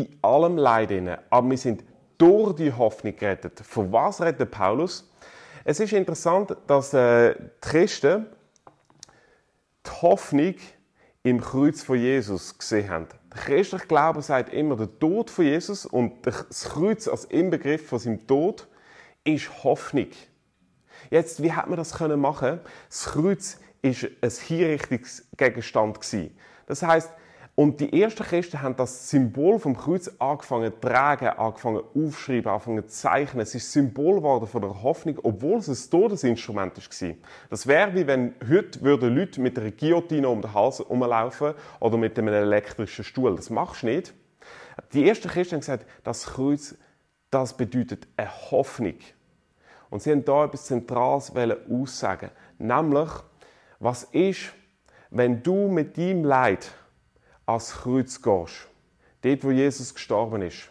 in 0.00 0.18
allem 0.22 0.56
Leid, 0.56 0.90
aber 1.30 1.50
wir 1.50 1.58
sind 1.58 1.84
durch 2.18 2.54
die 2.56 2.72
Hoffnung 2.72 3.14
gerettet. 3.16 3.60
Von 3.60 3.92
was 3.92 4.20
redet 4.20 4.50
Paulus? 4.50 5.10
Es 5.64 5.80
ist 5.80 5.92
interessant, 5.92 6.56
dass 6.66 6.94
äh, 6.94 7.34
Christen 7.60 8.26
die 9.84 9.90
Hoffnung 10.02 10.54
im 11.22 11.40
Kreuz 11.40 11.82
von 11.82 11.98
Jesus 11.98 12.56
gesehen 12.56 12.88
haben. 12.88 13.08
Der 13.34 13.40
christliche 13.40 13.86
Glaube 13.86 14.22
sagt 14.22 14.52
immer, 14.52 14.76
der 14.76 14.98
Tod 14.98 15.28
von 15.28 15.44
Jesus 15.44 15.84
und 15.84 16.24
das 16.24 16.68
Kreuz 16.68 17.08
als 17.08 17.24
Inbegriff 17.24 17.88
von 17.88 17.98
seinem 17.98 18.26
Tod 18.26 18.68
ist 19.24 19.64
Hoffnung. 19.64 20.06
Jetzt, 21.10 21.42
wie 21.42 21.52
hat 21.52 21.68
man 21.68 21.76
das 21.76 21.94
können 21.94 22.20
machen? 22.20 22.60
Das 22.88 23.06
Kreuz 23.06 23.58
ist 23.82 24.06
ein 24.22 24.30
Hinrichtungsgegenstand 24.30 25.98
Das 26.66 26.82
heißt, 26.82 27.10
und 27.56 27.80
die 27.80 28.02
ersten 28.02 28.22
Christen 28.22 28.60
haben 28.60 28.76
das 28.76 29.08
Symbol 29.08 29.58
vom 29.58 29.74
Kreuz 29.74 30.10
angefangen 30.18 30.74
zu 30.74 30.78
tragen, 30.78 31.28
angefangen 31.28 31.80
aufschreiben, 31.94 32.52
angefangen 32.52 32.86
zu 32.86 32.94
zeichnen. 32.94 33.42
Es 33.42 33.54
ist 33.54 33.72
Symbol 33.72 34.16
geworden 34.16 34.46
von 34.46 34.60
der 34.60 34.82
Hoffnung, 34.82 35.18
obwohl 35.22 35.60
es 35.60 35.68
ein 35.68 35.90
Todesinstrument 35.90 36.76
war. 36.76 37.14
Das 37.48 37.66
wäre 37.66 37.94
wie 37.94 38.06
wenn 38.06 38.34
heute 38.46 38.82
würden 38.82 39.16
Leute 39.16 39.40
mit 39.40 39.58
einer 39.58 39.70
Guillotine 39.70 40.28
um 40.28 40.42
den 40.42 40.52
Hals 40.52 40.80
herumlaufen 40.80 41.54
oder 41.80 41.96
mit 41.96 42.18
einem 42.18 42.28
elektrischen 42.28 43.06
Stuhl. 43.06 43.34
Das 43.34 43.48
machst 43.48 43.82
du 43.82 43.86
nicht. 43.86 44.12
Die 44.92 45.08
ersten 45.08 45.28
Christen 45.28 45.54
haben 45.54 45.60
gesagt, 45.60 45.86
das 46.04 46.26
Kreuz, 46.26 46.76
das 47.30 47.56
bedeutet 47.56 48.06
eine 48.18 48.50
Hoffnung. 48.50 48.98
Und 49.88 50.02
sie 50.02 50.12
haben 50.12 50.26
da 50.26 50.44
etwas 50.44 50.66
Zentrales 50.66 51.32
aussagen. 51.70 52.28
Nämlich, 52.58 53.08
was 53.78 54.04
ist, 54.04 54.52
wenn 55.08 55.42
du 55.42 55.68
mit 55.68 55.96
deinem 55.96 56.22
Leid 56.22 56.70
ans 57.46 57.72
Kreuz 57.72 58.20
gehst, 58.20 58.68
dort, 59.22 59.44
wo 59.44 59.50
Jesus 59.50 59.94
gestorben 59.94 60.42
ist, 60.42 60.68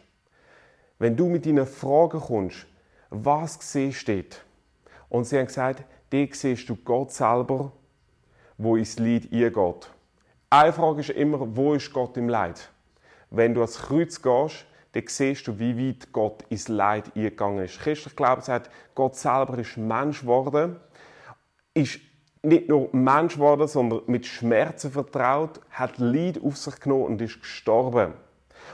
wenn 0.99 1.15
du 1.15 1.27
mit 1.27 1.45
deinen 1.45 1.65
Fragen 1.65 2.19
kommst, 2.19 2.65
was 3.09 3.57
du 3.71 3.91
dort? 4.05 4.45
Und 5.09 5.25
sie 5.25 5.37
haben 5.37 5.47
gesagt, 5.47 5.83
dort 6.09 6.35
siehst 6.35 6.69
du 6.69 6.75
Gott 6.75 7.11
selber, 7.11 7.71
wo 8.57 8.75
ins 8.75 8.99
Leid 8.99 9.29
eingeht. 9.31 9.89
Eine 10.49 10.73
Frage 10.73 11.01
ist 11.01 11.09
immer, 11.09 11.55
wo 11.55 11.73
ist 11.73 11.91
Gott 11.91 12.17
im 12.17 12.29
Leid? 12.29 12.69
Wenn 13.29 13.53
du 13.53 13.61
ans 13.61 13.77
Kreuz 13.77 14.21
gehst, 14.21 14.65
dann 14.93 15.03
siehst 15.07 15.47
du, 15.47 15.59
wie 15.59 15.77
weit 15.77 16.13
Gott 16.13 16.43
ins 16.49 16.69
Leid 16.69 17.15
eingegangen 17.15 17.65
ist. 17.65 17.79
Christlich 17.79 18.15
Glaube 18.15 18.41
sagt, 18.41 18.69
Gott 18.95 19.15
selber 19.15 19.57
ist 19.59 19.75
Mensch 19.75 20.21
geworden, 20.21 20.77
ist 21.73 21.99
nicht 22.45 22.69
nur 22.69 22.89
Mensch 22.91 23.35
geworden, 23.35 23.67
sondern 23.67 24.01
mit 24.07 24.25
Schmerzen 24.25 24.91
vertraut, 24.91 25.59
hat 25.71 25.97
Leid 25.97 26.41
auf 26.43 26.57
sich 26.57 26.79
genommen 26.79 27.05
und 27.05 27.21
ist 27.21 27.41
gestorben. 27.41 28.13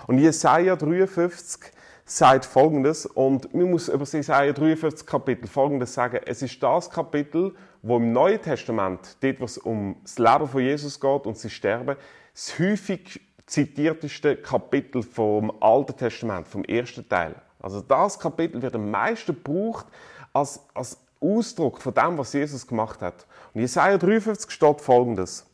Und 0.07 0.19
Jesaja 0.19 0.75
53 0.75 1.71
sagt 2.05 2.45
Folgendes, 2.45 3.05
und 3.05 3.53
man 3.53 3.71
muss 3.71 3.87
über 3.87 4.05
Jesaja 4.05 4.51
53 4.51 5.07
Kapitel 5.07 5.47
Folgendes 5.47 5.93
sagen. 5.93 6.19
Es 6.25 6.41
ist 6.41 6.61
das 6.61 6.89
Kapitel, 6.89 7.53
wo 7.81 7.97
im 7.97 8.11
Neuen 8.11 8.41
Testament, 8.41 9.17
dort, 9.21 9.39
wo 9.39 9.45
es 9.45 9.57
um 9.57 9.95
das 10.03 10.19
Leben 10.19 10.47
von 10.47 10.61
Jesus 10.61 10.99
geht 10.99 11.25
und 11.25 11.37
sie 11.37 11.49
sterben, 11.49 11.95
das 12.33 12.59
häufig 12.59 13.21
zitierteste 13.45 14.37
Kapitel 14.37 15.03
vom 15.03 15.51
Alten 15.61 15.95
Testament, 15.95 16.47
vom 16.47 16.63
ersten 16.63 17.07
Teil. 17.07 17.35
Also 17.59 17.81
das 17.81 18.19
Kapitel 18.19 18.61
wird 18.61 18.75
am 18.75 18.89
meisten 18.89 19.35
gebraucht 19.35 19.85
als, 20.33 20.61
als 20.73 20.97
Ausdruck 21.19 21.81
von 21.81 21.93
dem, 21.93 22.17
was 22.17 22.33
Jesus 22.33 22.65
gemacht 22.65 23.01
hat. 23.01 23.25
Und 23.53 23.61
Jesaja 23.61 23.97
53 23.97 24.49
steht 24.49 24.81
folgendes. 24.81 25.45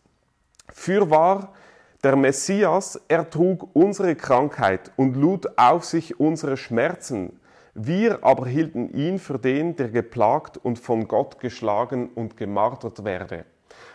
Fürwahr, 0.69 1.53
der 2.03 2.15
Messias, 2.15 3.01
er 3.07 3.29
trug 3.29 3.69
unsere 3.73 4.15
Krankheit 4.15 4.91
und 4.97 5.15
lud 5.15 5.47
auf 5.57 5.83
sich 5.83 6.19
unsere 6.19 6.57
Schmerzen. 6.57 7.39
Wir 7.73 8.23
aber 8.23 8.47
hielten 8.47 8.93
ihn 8.93 9.17
für 9.19 9.39
den, 9.39 9.75
der 9.75 9.89
geplagt 9.89 10.57
und 10.57 10.77
von 10.77 11.07
Gott 11.07 11.39
geschlagen 11.39 12.09
und 12.13 12.37
gemartert 12.37 13.03
werde. 13.03 13.45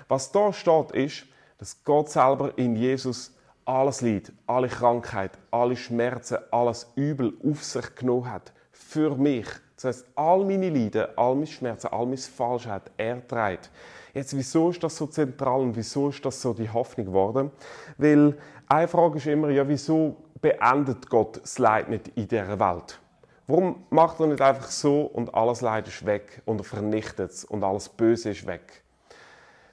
Was 0.09 0.33
da 0.33 0.53
steht, 0.53 0.91
ist, 0.93 1.27
dass 1.59 1.85
Gott 1.85 2.11
selber 2.11 2.59
in 2.59 2.75
Jesus 2.75 3.37
alles 3.65 4.01
Leid, 4.01 4.33
alle 4.47 4.69
Krankheit, 4.69 5.33
alle 5.51 5.77
Schmerzen, 5.77 6.39
alles 6.51 6.91
Übel 6.97 7.35
auf 7.49 7.63
sich 7.63 7.95
genommen 7.95 8.31
hat. 8.31 8.53
Für 8.73 9.17
mich, 9.17 9.47
das 9.83 9.97
heißt, 9.97 10.07
all 10.15 10.45
meine 10.45 10.71
Leiden, 10.71 11.07
all 11.17 11.35
meine 11.35 11.47
Schmerzen, 11.47 11.89
all 11.89 12.05
meine 12.05 12.17
Falschheit, 12.17 12.83
er 12.97 13.27
trägt. 13.27 13.71
Jetzt, 14.15 14.37
wieso 14.37 14.71
ist 14.71 14.83
das 14.83 14.97
so 14.97 15.07
zentral 15.07 15.61
und 15.61 15.75
wieso 15.75 16.11
ist 16.11 16.25
das 16.25 16.41
so 16.41 16.53
die 16.53 16.69
Hoffnung 16.69 17.07
geworden? 17.07 17.51
Weil 17.97 18.37
eine 18.69 18.89
Frage 18.89 19.19
ist 19.19 19.27
immer, 19.27 19.49
ja, 19.51 19.67
wieso 19.67 20.17
beendet 20.41 21.09
Gott 21.09 21.41
das 21.43 21.59
Leid 21.59 21.89
nicht 21.89 22.09
in 22.15 22.29
dieser 22.29 22.59
Welt? 22.59 23.01
Warum 23.47 23.85
macht 23.91 24.21
er 24.21 24.29
nicht 24.29 24.41
einfach 24.41 24.71
so 24.71 25.03
und 25.03 25.35
alles 25.35 25.63
Leid 25.63 25.89
ist 25.89 26.07
weg 26.07 26.43
und 26.45 26.61
er 26.61 26.65
vernichtet 26.65 27.31
es 27.31 27.45
und 27.45 27.65
alles 27.65 27.89
Böse 27.89 28.31
ist 28.31 28.47
weg? 28.47 28.83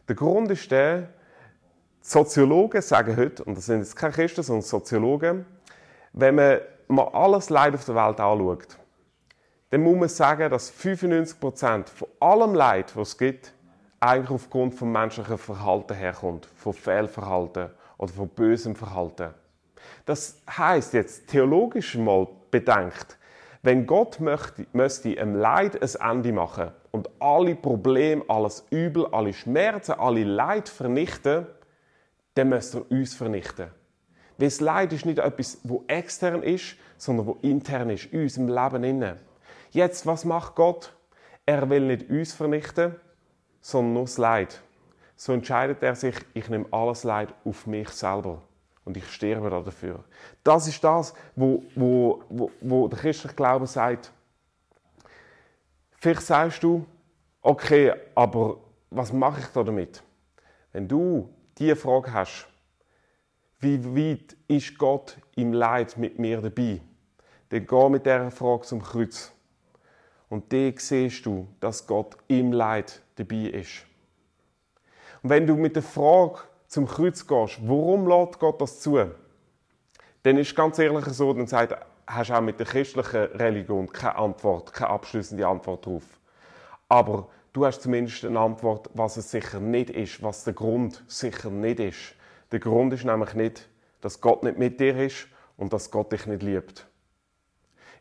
Der 0.08 0.16
Grund 0.16 0.50
ist 0.52 0.72
der, 0.72 1.10
Soziologen 2.02 2.82
sagen 2.82 3.16
heute, 3.16 3.44
und 3.44 3.56
das 3.56 3.68
sind 3.68 3.80
jetzt 3.80 3.96
keine 3.96 4.14
Christen, 4.14 4.42
sondern 4.42 4.64
Soziologen, 4.64 5.46
wenn 6.14 6.36
man 6.36 6.60
mal 6.88 7.10
alles 7.10 7.52
Leid 7.52 7.76
auf 7.76 7.86
der 7.86 7.94
Welt 7.94 8.20
anschaut, 8.20 8.79
dann 9.70 9.82
muss 9.82 9.98
man 9.98 10.10
sagen, 10.10 10.50
dass 10.50 10.74
95% 10.74 11.88
von 11.88 12.08
allem 12.20 12.56
Leid, 12.56 12.96
was 12.96 13.10
es 13.10 13.18
gibt, 13.18 13.54
eigentlich 14.00 14.32
aufgrund 14.32 14.74
vom 14.74 14.92
menschlichen 14.92 15.38
Verhalten 15.38 15.94
herkommt, 15.94 16.48
von 16.56 16.74
Fehlverhalten 16.74 17.70
oder 17.98 18.12
von 18.12 18.30
bösem 18.30 18.76
Verhalten. 18.76 19.34
Das 20.06 20.42
heißt 20.50 20.94
jetzt 20.94 21.28
theologisch 21.28 21.96
mal 21.96 22.28
bedenkt, 22.50 23.18
wenn 23.62 23.86
Gott 23.86 24.20
möchte, 24.22 24.66
müsste 24.72 25.14
im 25.14 25.36
Leid 25.36 25.82
ein 25.82 26.12
Ende 26.12 26.32
machen 26.32 26.72
und 26.92 27.10
alle 27.20 27.56
Probleme, 27.56 28.24
alles 28.28 28.66
Übel, 28.70 29.06
alle 29.08 29.34
Schmerzen, 29.34 29.94
alle 29.94 30.24
Leid 30.24 30.70
vernichten, 30.70 31.46
dann 32.36 32.50
müsste 32.50 32.80
er 32.80 32.92
uns 32.92 33.14
vernichten. 33.14 33.68
Weil 34.38 34.48
das 34.48 34.62
Leid 34.62 34.94
ist 34.94 35.06
nicht 35.06 35.20
etwas, 35.20 35.60
wo 35.64 35.84
extern 35.88 36.42
ist, 36.42 36.78
sondern 36.98 37.28
wo 37.28 37.38
intern 37.42 37.90
ist, 37.90 38.06
in 38.06 38.22
unserem 38.22 38.48
Leben 38.48 38.84
innen. 38.86 39.29
Jetzt, 39.72 40.06
was 40.06 40.26
macht 40.26 40.56
Gott? 40.56 40.96
Er 41.46 41.70
will 41.70 41.82
nicht 41.82 42.10
uns 42.10 42.34
vernichten, 42.34 42.96
sondern 43.62 43.94
nur 43.94 44.04
das 44.04 44.18
Leid. 44.18 44.62
So 45.16 45.34
entscheidet 45.34 45.84
er 45.84 45.96
sich, 45.96 46.16
ich 46.34 46.50
nehme 46.50 46.66
alles 46.72 47.04
Leid 47.04 47.34
auf 47.44 47.68
mich 47.68 47.90
selber 47.90 48.42
und 48.86 48.98
ich 48.98 49.08
sterbe 49.12 49.50
dafür. 49.50 50.04
Das 50.44 50.68
ist 50.68 50.84
das, 50.84 51.14
wo, 51.36 51.64
wo, 51.76 52.24
wo, 52.30 52.52
wo 52.62 52.88
der 52.88 53.00
christliche 53.00 53.36
Glaube 53.36 53.68
sagt. 53.68 54.12
Vielleicht 55.98 56.22
sagst 56.22 56.64
du, 56.64 56.86
okay, 57.42 57.94
aber 58.16 58.58
was 58.90 59.14
mache 59.14 59.42
ich 59.42 59.48
da 59.48 59.64
damit? 59.64 60.02
Wenn 60.72 60.88
du 60.88 61.30
diese 61.58 61.76
Frage 61.76 62.14
hast, 62.14 62.48
wie 63.60 63.84
weit 63.84 64.38
ist 64.48 64.78
Gott 64.78 65.18
im 65.36 65.54
Leid 65.54 65.98
mit 65.98 66.18
mir 66.18 66.42
dabei? 66.42 66.82
Dann 67.50 67.66
geh 67.66 67.90
mit 67.90 68.06
dieser 68.06 68.32
Frage 68.32 68.62
zum 68.62 68.82
Kreuz. 68.82 69.34
Und 70.30 70.54
da 70.54 70.72
siehst 70.76 71.26
du, 71.26 71.48
dass 71.60 71.86
Gott 71.88 72.16
im 72.28 72.52
Leid 72.52 73.02
dabei 73.16 73.48
ist. 73.48 73.86
Und 75.22 75.32
wenn 75.32 75.48
du 75.48 75.56
mit 75.56 75.76
der 75.76 75.84
Frage 75.84 76.40
zum 76.68 76.88
Kreuz 76.88 77.26
gehst, 77.26 77.60
warum 77.64 78.08
lädt 78.08 78.40
Gott 78.40 78.62
das 78.62 78.80
zu? 78.80 79.00
Dann 80.24 80.38
ist 80.38 80.56
ganz 80.56 80.78
ehrlich 80.80 81.06
so, 81.06 81.34
dann 81.34 81.48
sagt, 81.48 81.76
hast 82.06 82.30
du 82.30 82.34
auch 82.34 82.42
mit 82.42 82.60
der 82.60 82.68
christlichen 82.68 83.24
Religion 83.38 83.92
keine 83.92 84.16
Antwort, 84.16 84.74
keine 84.74 84.92
abschließende 84.92 85.48
Antwort 85.48 85.86
darauf. 85.86 86.04
Aber 86.88 87.30
du 87.54 87.66
hast 87.66 87.82
zumindest 87.82 88.26
eine 88.26 88.40
Antwort, 88.40 88.90
was 88.94 89.18
es 89.18 89.32
sicher 89.32 89.60
nicht 89.60 89.90
ist, 89.90 90.22
was 90.22 90.44
der 90.44 90.54
Grund 90.54 91.04
sicher 91.08 91.50
nicht 91.50 91.80
ist. 91.80 92.16
Der 92.52 92.60
Grund 92.60 92.94
ist 92.94 93.06
nämlich 93.06 93.34
nicht, 93.34 93.70
dass 94.02 94.22
Gott 94.22 94.44
nicht 94.44 94.58
mit 94.58 94.80
dir 94.80 94.98
ist 94.98 95.28
und 95.58 95.74
dass 95.74 95.92
Gott 95.92 96.12
dich 96.12 96.26
nicht 96.26 96.42
liebt. 96.42 96.88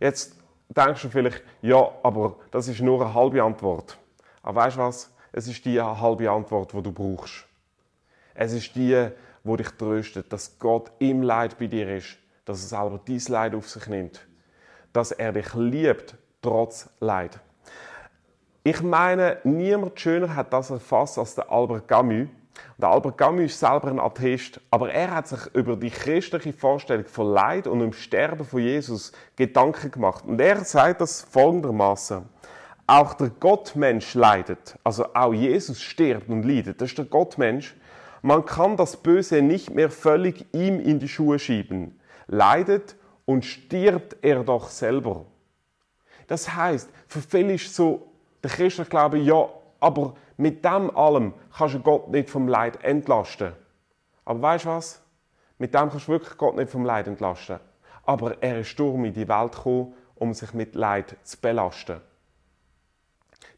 Jetzt 0.00 0.36
denkst 0.68 1.02
du 1.02 1.08
vielleicht, 1.08 1.42
ja, 1.62 1.90
aber 2.02 2.36
das 2.50 2.68
ist 2.68 2.80
nur 2.80 3.02
eine 3.02 3.14
halbe 3.14 3.42
Antwort. 3.42 3.98
Aber 4.42 4.60
weißt 4.62 4.76
du 4.76 4.80
was? 4.80 5.12
Es 5.32 5.46
ist 5.46 5.64
die 5.64 5.80
halbe 5.80 6.30
Antwort, 6.30 6.72
die 6.72 6.82
du 6.82 6.92
brauchst. 6.92 7.46
Es 8.34 8.52
ist 8.52 8.74
die, 8.74 9.08
wo 9.44 9.56
dich 9.56 9.70
tröstet, 9.70 10.32
dass 10.32 10.58
Gott 10.58 10.90
im 10.98 11.22
Leid 11.22 11.58
bei 11.58 11.66
dir 11.66 11.96
ist, 11.96 12.18
dass 12.44 12.62
er 12.62 12.78
selber 12.78 13.00
dein 13.04 13.20
Leid 13.28 13.54
auf 13.54 13.68
sich 13.68 13.86
nimmt, 13.86 14.26
dass 14.92 15.12
er 15.12 15.32
dich 15.32 15.54
liebt, 15.54 16.14
trotz 16.40 16.88
Leid. 17.00 17.40
Ich 18.64 18.82
meine, 18.82 19.38
niemand 19.44 19.98
schöner 19.98 20.34
hat 20.34 20.52
das 20.52 20.70
erfasst 20.70 21.18
als 21.18 21.34
der 21.34 21.50
Albert 21.50 21.88
Camus. 21.88 22.28
Der 22.80 22.90
Albert 22.90 23.18
Camus 23.18 23.46
ist 23.46 23.58
selber 23.58 23.88
ein 23.88 23.98
Atheist, 23.98 24.60
aber 24.70 24.92
er 24.92 25.12
hat 25.12 25.26
sich 25.26 25.40
über 25.52 25.74
die 25.74 25.90
christliche 25.90 26.52
Vorstellung 26.52 27.06
von 27.06 27.26
Leid 27.32 27.66
und 27.66 27.80
dem 27.80 27.92
Sterben 27.92 28.44
von 28.44 28.60
Jesus 28.60 29.10
Gedanken 29.34 29.90
gemacht. 29.90 30.24
Und 30.24 30.40
er 30.40 30.64
sagt 30.64 31.00
das 31.00 31.22
folgendermaßen: 31.22 32.24
Auch 32.86 33.14
der 33.14 33.30
Gottmensch 33.30 34.14
leidet, 34.14 34.78
also 34.84 35.12
auch 35.12 35.34
Jesus 35.34 35.82
stirbt 35.82 36.28
und 36.28 36.44
leidet. 36.44 36.80
Das 36.80 36.90
ist 36.90 36.98
der 36.98 37.06
Gottmensch. 37.06 37.74
Man 38.22 38.44
kann 38.44 38.76
das 38.76 38.96
Böse 38.96 39.42
nicht 39.42 39.74
mehr 39.74 39.90
völlig 39.90 40.46
ihm 40.54 40.78
in 40.78 41.00
die 41.00 41.08
Schuhe 41.08 41.40
schieben. 41.40 41.98
Leidet 42.28 42.94
und 43.24 43.44
stirbt 43.44 44.18
er 44.22 44.44
doch 44.44 44.68
selber. 44.68 45.24
Das 46.28 46.54
heißt, 46.54 46.88
für 47.08 47.22
viele 47.22 47.54
ist 47.54 47.74
so 47.74 48.12
der 48.40 48.50
christliche 48.50 48.88
Glaube, 48.88 49.18
ja, 49.18 49.48
aber 49.80 50.14
mit 50.38 50.64
dem 50.64 50.96
allem 50.96 51.34
kannst 51.56 51.74
du 51.74 51.80
Gott 51.80 52.08
nicht 52.10 52.30
vom 52.30 52.48
Leid 52.48 52.82
entlasten. 52.82 53.52
Aber 54.24 54.40
weißt 54.40 54.64
du 54.64 54.68
was? 54.68 55.02
Mit 55.58 55.74
dem 55.74 55.90
kannst 55.90 56.06
du 56.06 56.12
wirklich 56.12 56.38
Gott 56.38 56.56
nicht 56.56 56.70
vom 56.70 56.84
Leid 56.84 57.08
entlasten. 57.08 57.58
Aber 58.06 58.40
er 58.40 58.60
ist 58.60 58.68
Sturm 58.68 59.04
in 59.04 59.12
die 59.12 59.28
Welt 59.28 59.52
gekommen, 59.52 59.94
um 60.14 60.32
sich 60.32 60.54
mit 60.54 60.76
Leid 60.76 61.16
zu 61.24 61.38
belasten. 61.40 62.00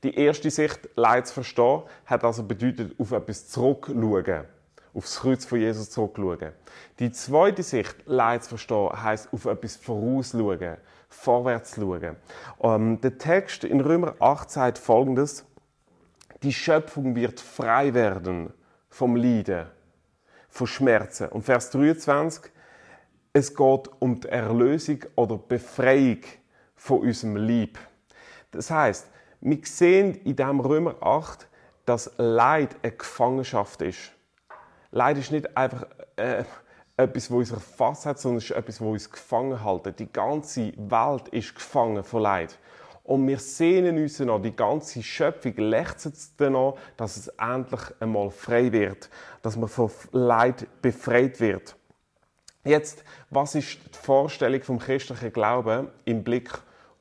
Die 0.03 0.15
erste 0.15 0.51
Sicht, 0.51 0.89
Leid 0.97 1.27
zu 1.27 1.35
verstehen, 1.35 1.83
hat 2.07 2.25
also 2.25 2.43
bedeutet, 2.43 2.99
auf 2.99 3.13
etwas 3.13 3.49
zurückschauen. 3.49 4.47
Aufs 4.95 5.21
Kreuz 5.21 5.45
von 5.45 5.61
Jesus 5.61 5.91
zurückschauen. 5.91 6.53
Die 6.99 7.13
zweite 7.13 7.63
Sicht, 7.63 7.97
Leid 8.07 8.43
zu 8.43 8.51
verstehen, 8.51 9.03
heisst, 9.03 9.33
auf 9.33 9.45
etwas 9.45 9.77
vorausschauen, 9.77 10.79
vorwärts 11.11 11.75
schauen. 11.77 12.17
Ähm, 12.63 13.01
der 13.03 13.19
Text 13.19 13.65
in 13.65 13.83
Römer 13.83 14.15
8 14.19 14.51
sagt 14.51 14.79
folgendes: 14.79 15.45
Die 16.43 16.53
Schöpfung 16.53 17.15
wird 17.15 17.39
frei 17.39 17.93
werden 17.93 18.53
vom 18.89 19.15
Leiden, 19.15 19.67
von 20.49 20.67
Schmerzen. 20.67 21.29
Und 21.29 21.43
Vers 21.43 21.71
23, 21.71 22.51
es 23.35 23.55
geht 23.55 23.91
um 23.99 24.21
die 24.21 24.29
Erlösung 24.29 25.05
oder 25.17 25.37
Befreiung 25.37 26.21
von 26.77 27.01
unserem 27.01 27.37
Lieb. 27.37 27.79
Das 28.53 28.71
heißt, 28.71 29.09
wir 29.43 29.59
sehen 29.65 30.15
in 30.25 30.35
diesem 30.35 30.61
Römer 30.61 30.97
8, 31.03 31.47
dass 31.85 32.11
Leid 32.17 32.75
eine 32.83 32.93
Gefangenschaft 32.93 33.83
ist. 33.83 34.13
Leid 34.93 35.19
ist 35.19 35.31
nicht 35.31 35.57
einfach 35.57 35.87
äh, 36.17 36.45
etwas, 36.97 37.29
das 37.29 37.31
uns 37.31 37.51
erfasst 37.51 38.07
hat, 38.07 38.19
sondern 38.19 38.39
es 38.39 38.45
ist 38.45 38.57
etwas, 38.57 38.79
das 38.79 38.87
uns 38.87 39.11
gefangen 39.11 39.63
hält. 39.63 39.99
Die 39.99 40.13
ganze 40.13 40.73
Welt 40.77 41.29
ist 41.29 41.55
gefangen 41.55 42.03
von 42.03 42.23
Leid. 42.23 42.59
Und 43.11 43.27
wir 43.27 43.41
sehnen 43.41 43.99
uns 43.99 44.21
noch, 44.21 44.41
die 44.41 44.55
ganze 44.55 45.03
Schöpfung 45.03 45.57
lechzt 45.57 46.35
danach, 46.37 46.75
dass 46.97 47.17
es 47.17 47.27
endlich 47.27 47.81
einmal 47.99 48.31
frei 48.31 48.71
wird, 48.71 49.11
dass 49.43 49.57
man 49.57 49.69
von 49.69 49.91
Leid 50.13 50.69
befreit 50.81 51.41
wird. 51.41 51.75
Jetzt, 52.63 53.03
was 53.29 53.57
ist 53.57 53.79
die 53.93 53.99
Vorstellung 53.99 54.63
vom 54.63 54.79
christlichen 54.79 55.33
Glauben 55.33 55.89
im 56.05 56.23
Blick 56.23 56.53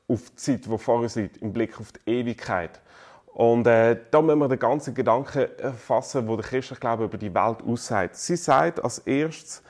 auf 0.08 0.30
die 0.30 0.34
Zeit, 0.34 0.66
die 0.66 0.78
vor 0.78 0.98
uns 0.98 1.14
liegt, 1.14 1.36
im 1.36 1.52
Blick 1.52 1.78
auf 1.78 1.92
die 1.92 2.10
Ewigkeit. 2.10 2.80
Und 3.26 3.68
äh, 3.68 3.96
da 4.10 4.20
müssen 4.20 4.40
wir 4.40 4.48
den 4.48 4.58
ganzen 4.58 4.92
Gedanken 4.92 5.46
fassen, 5.78 6.26
wo 6.26 6.34
der 6.34 6.44
christliche 6.44 6.80
Glaube 6.80 7.04
über 7.04 7.18
die 7.18 7.32
Welt 7.32 7.62
aussagt. 7.62 8.16
Sie 8.16 8.34
sagt 8.34 8.82
als 8.82 8.98
erstes, 8.98 9.62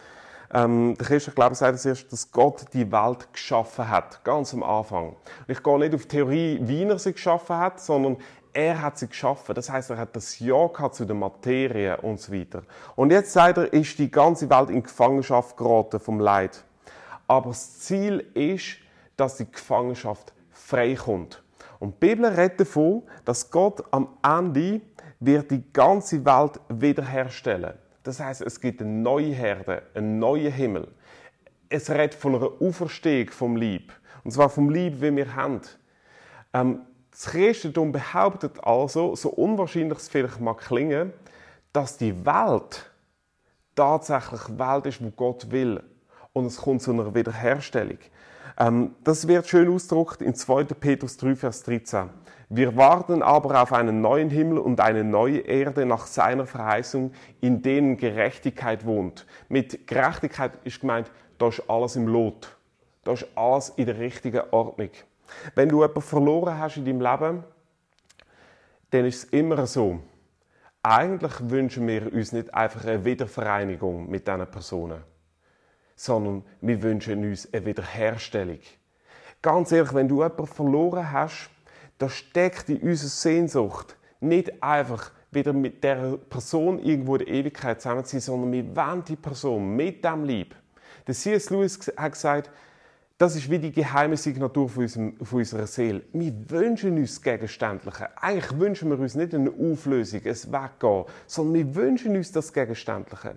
ähm, 0.52 0.96
der 0.98 1.06
christliche 1.06 1.34
Glaube 1.34 1.54
sagt 1.54 1.72
als 1.72 1.86
erstes, 1.86 2.08
dass 2.08 2.32
Gott 2.32 2.66
die 2.72 2.90
Welt 2.90 3.32
geschaffen 3.32 3.88
hat, 3.88 4.24
ganz 4.24 4.52
am 4.52 4.62
Anfang. 4.62 5.10
Und 5.10 5.16
ich 5.48 5.62
gehe 5.62 5.78
nicht 5.78 5.94
auf 5.94 6.02
die 6.02 6.08
Theorie, 6.08 6.58
wie 6.62 6.82
er 6.84 6.98
sie 6.98 7.12
geschaffen 7.12 7.56
hat, 7.56 7.80
sondern 7.80 8.16
er 8.52 8.82
hat 8.82 8.98
sie 8.98 9.08
geschaffen. 9.08 9.54
Das 9.54 9.70
heißt, 9.70 9.90
er 9.90 9.98
hat 9.98 10.16
das 10.16 10.38
Ja 10.40 10.66
gehabt 10.66 10.96
zu 10.96 11.04
der 11.04 11.14
Materie 11.14 11.96
und 11.98 12.20
so 12.20 12.32
weiter. 12.32 12.62
Und 12.96 13.12
jetzt 13.12 13.32
sagt 13.32 13.58
er, 13.58 13.72
ist 13.72 13.98
die 13.98 14.10
ganze 14.10 14.50
Welt 14.50 14.70
in 14.70 14.82
Gefangenschaft 14.82 15.56
geraten 15.56 16.00
vom 16.00 16.18
Leid. 16.18 16.64
Aber 17.28 17.50
das 17.50 17.78
Ziel 17.80 18.26
ist, 18.34 18.78
dass 19.16 19.36
die 19.36 19.50
Gefangenschaft 19.50 20.32
freikommt. 20.50 21.42
Und 21.78 21.94
die 21.94 22.08
Bibel 22.08 22.26
redet 22.26 22.60
davon, 22.60 23.04
dass 23.24 23.50
Gott 23.50 23.84
am 23.92 24.08
Ende 24.22 24.80
wird 25.20 25.50
die 25.50 25.62
ganze 25.72 26.24
Welt 26.24 26.60
wiederherstellen. 26.68 27.74
Das 28.10 28.18
heißt, 28.18 28.40
es 28.40 28.60
gibt 28.60 28.80
eine 28.80 28.90
neue 28.90 29.32
Herde, 29.32 29.84
einen 29.94 30.18
neuen 30.18 30.50
Himmel. 30.50 30.88
Es 31.68 31.88
redet 31.88 32.16
von 32.16 32.34
einer 32.34 32.50
Auferstehung 32.60 33.30
vom 33.30 33.54
Lieb. 33.54 33.92
Und 34.24 34.32
zwar 34.32 34.50
vom 34.50 34.68
Lieb, 34.68 35.00
wie 35.00 35.14
wir 35.14 35.36
haben. 35.36 35.60
Ähm, 36.52 36.80
das 37.12 37.26
Christentum 37.26 37.92
behauptet 37.92 38.64
also, 38.64 39.14
so 39.14 39.28
unwahrscheinlich 39.28 39.96
es 39.96 40.08
vielleicht 40.08 40.40
mag 40.40 40.58
klingen, 40.58 41.12
dass 41.72 41.98
die 41.98 42.26
Welt 42.26 42.90
tatsächlich 43.76 44.58
Welt 44.58 44.86
ist, 44.86 45.04
wo 45.04 45.10
Gott 45.10 45.48
will. 45.52 45.80
Und 46.32 46.46
es 46.46 46.56
kommt 46.56 46.82
zu 46.82 46.90
einer 46.90 47.14
Wiederherstellung. 47.14 47.98
Ähm, 48.60 48.94
das 49.04 49.26
wird 49.26 49.48
schön 49.48 49.72
ausgedrückt 49.72 50.20
in 50.20 50.34
2. 50.34 50.64
Petrus 50.64 51.16
3, 51.16 51.34
Vers 51.34 51.62
13. 51.62 52.10
Wir 52.50 52.76
warten 52.76 53.22
aber 53.22 53.62
auf 53.62 53.72
einen 53.72 54.02
neuen 54.02 54.28
Himmel 54.28 54.58
und 54.58 54.80
eine 54.80 55.02
neue 55.02 55.38
Erde 55.38 55.86
nach 55.86 56.06
seiner 56.06 56.46
Verheißung, 56.46 57.12
in 57.40 57.62
denen 57.62 57.96
Gerechtigkeit 57.96 58.84
wohnt. 58.84 59.26
Mit 59.48 59.86
Gerechtigkeit 59.86 60.52
ist 60.64 60.80
gemeint, 60.80 61.10
da 61.38 61.48
ist 61.48 61.62
alles 61.70 61.96
im 61.96 62.06
Lot. 62.06 62.54
Da 63.02 63.12
ist 63.12 63.26
alles 63.34 63.70
in 63.70 63.86
der 63.86 63.98
richtigen 63.98 64.42
Ordnung. 64.50 64.90
Wenn 65.54 65.70
du 65.70 65.80
jemanden 65.80 66.02
verloren 66.02 66.58
hast 66.58 66.76
in 66.76 66.84
deinem 66.84 67.00
Leben, 67.00 67.44
dann 68.90 69.04
ist 69.06 69.24
es 69.24 69.30
immer 69.30 69.66
so. 69.66 70.00
Eigentlich 70.82 71.32
wünschen 71.48 71.86
wir 71.86 72.12
uns 72.12 72.32
nicht 72.32 72.52
einfach 72.52 72.84
eine 72.84 73.04
Wiedervereinigung 73.04 74.10
mit 74.10 74.26
diesen 74.26 74.46
Personen 74.48 75.02
sondern 76.00 76.42
wir 76.62 76.82
wünschen 76.82 77.22
uns 77.24 77.52
eine 77.52 77.66
Wiederherstellung. 77.66 78.60
Ganz 79.42 79.70
ehrlich, 79.70 79.92
wenn 79.92 80.08
du 80.08 80.22
jemanden 80.22 80.46
verloren 80.46 81.12
hast, 81.12 81.50
da 81.98 82.08
steckt 82.08 82.70
in 82.70 82.78
unserer 82.78 83.10
Sehnsucht 83.10 83.96
nicht 84.18 84.62
einfach 84.62 85.12
wieder 85.30 85.52
mit 85.52 85.84
der 85.84 86.16
Person 86.16 86.78
irgendwo 86.78 87.16
in 87.16 87.26
der 87.26 87.34
Ewigkeit 87.34 87.82
zusammen 87.82 88.06
zu 88.06 88.12
sein, 88.12 88.20
sondern 88.20 88.50
wir 88.50 88.76
wollen 88.76 89.04
die 89.04 89.16
Person 89.16 89.76
mit 89.76 90.02
dem 90.02 90.24
Lieb. 90.24 90.56
Der 91.06 91.14
C.S. 91.14 91.50
Lewis 91.50 91.78
hat 91.94 92.12
gesagt, 92.12 92.50
das 93.18 93.36
ist 93.36 93.50
wie 93.50 93.58
die 93.58 93.70
geheime 93.70 94.16
Signatur 94.16 94.70
von, 94.70 94.84
unserem, 94.84 95.16
von 95.22 95.40
unserer 95.40 95.66
Seele. 95.66 96.00
Wir 96.14 96.32
wünschen 96.48 96.96
uns 96.96 97.16
das 97.16 97.22
Gegenständliche. 97.22 98.08
Eigentlich 98.16 98.58
wünschen 98.58 98.88
wir 98.88 98.98
uns 98.98 99.14
nicht 99.14 99.34
eine 99.34 99.50
Auflösung, 99.50 100.20
ein 100.20 100.34
Weggehen, 100.34 101.04
sondern 101.26 101.54
wir 101.54 101.74
wünschen 101.74 102.16
uns 102.16 102.32
das 102.32 102.50
Gegenständliche. 102.50 103.36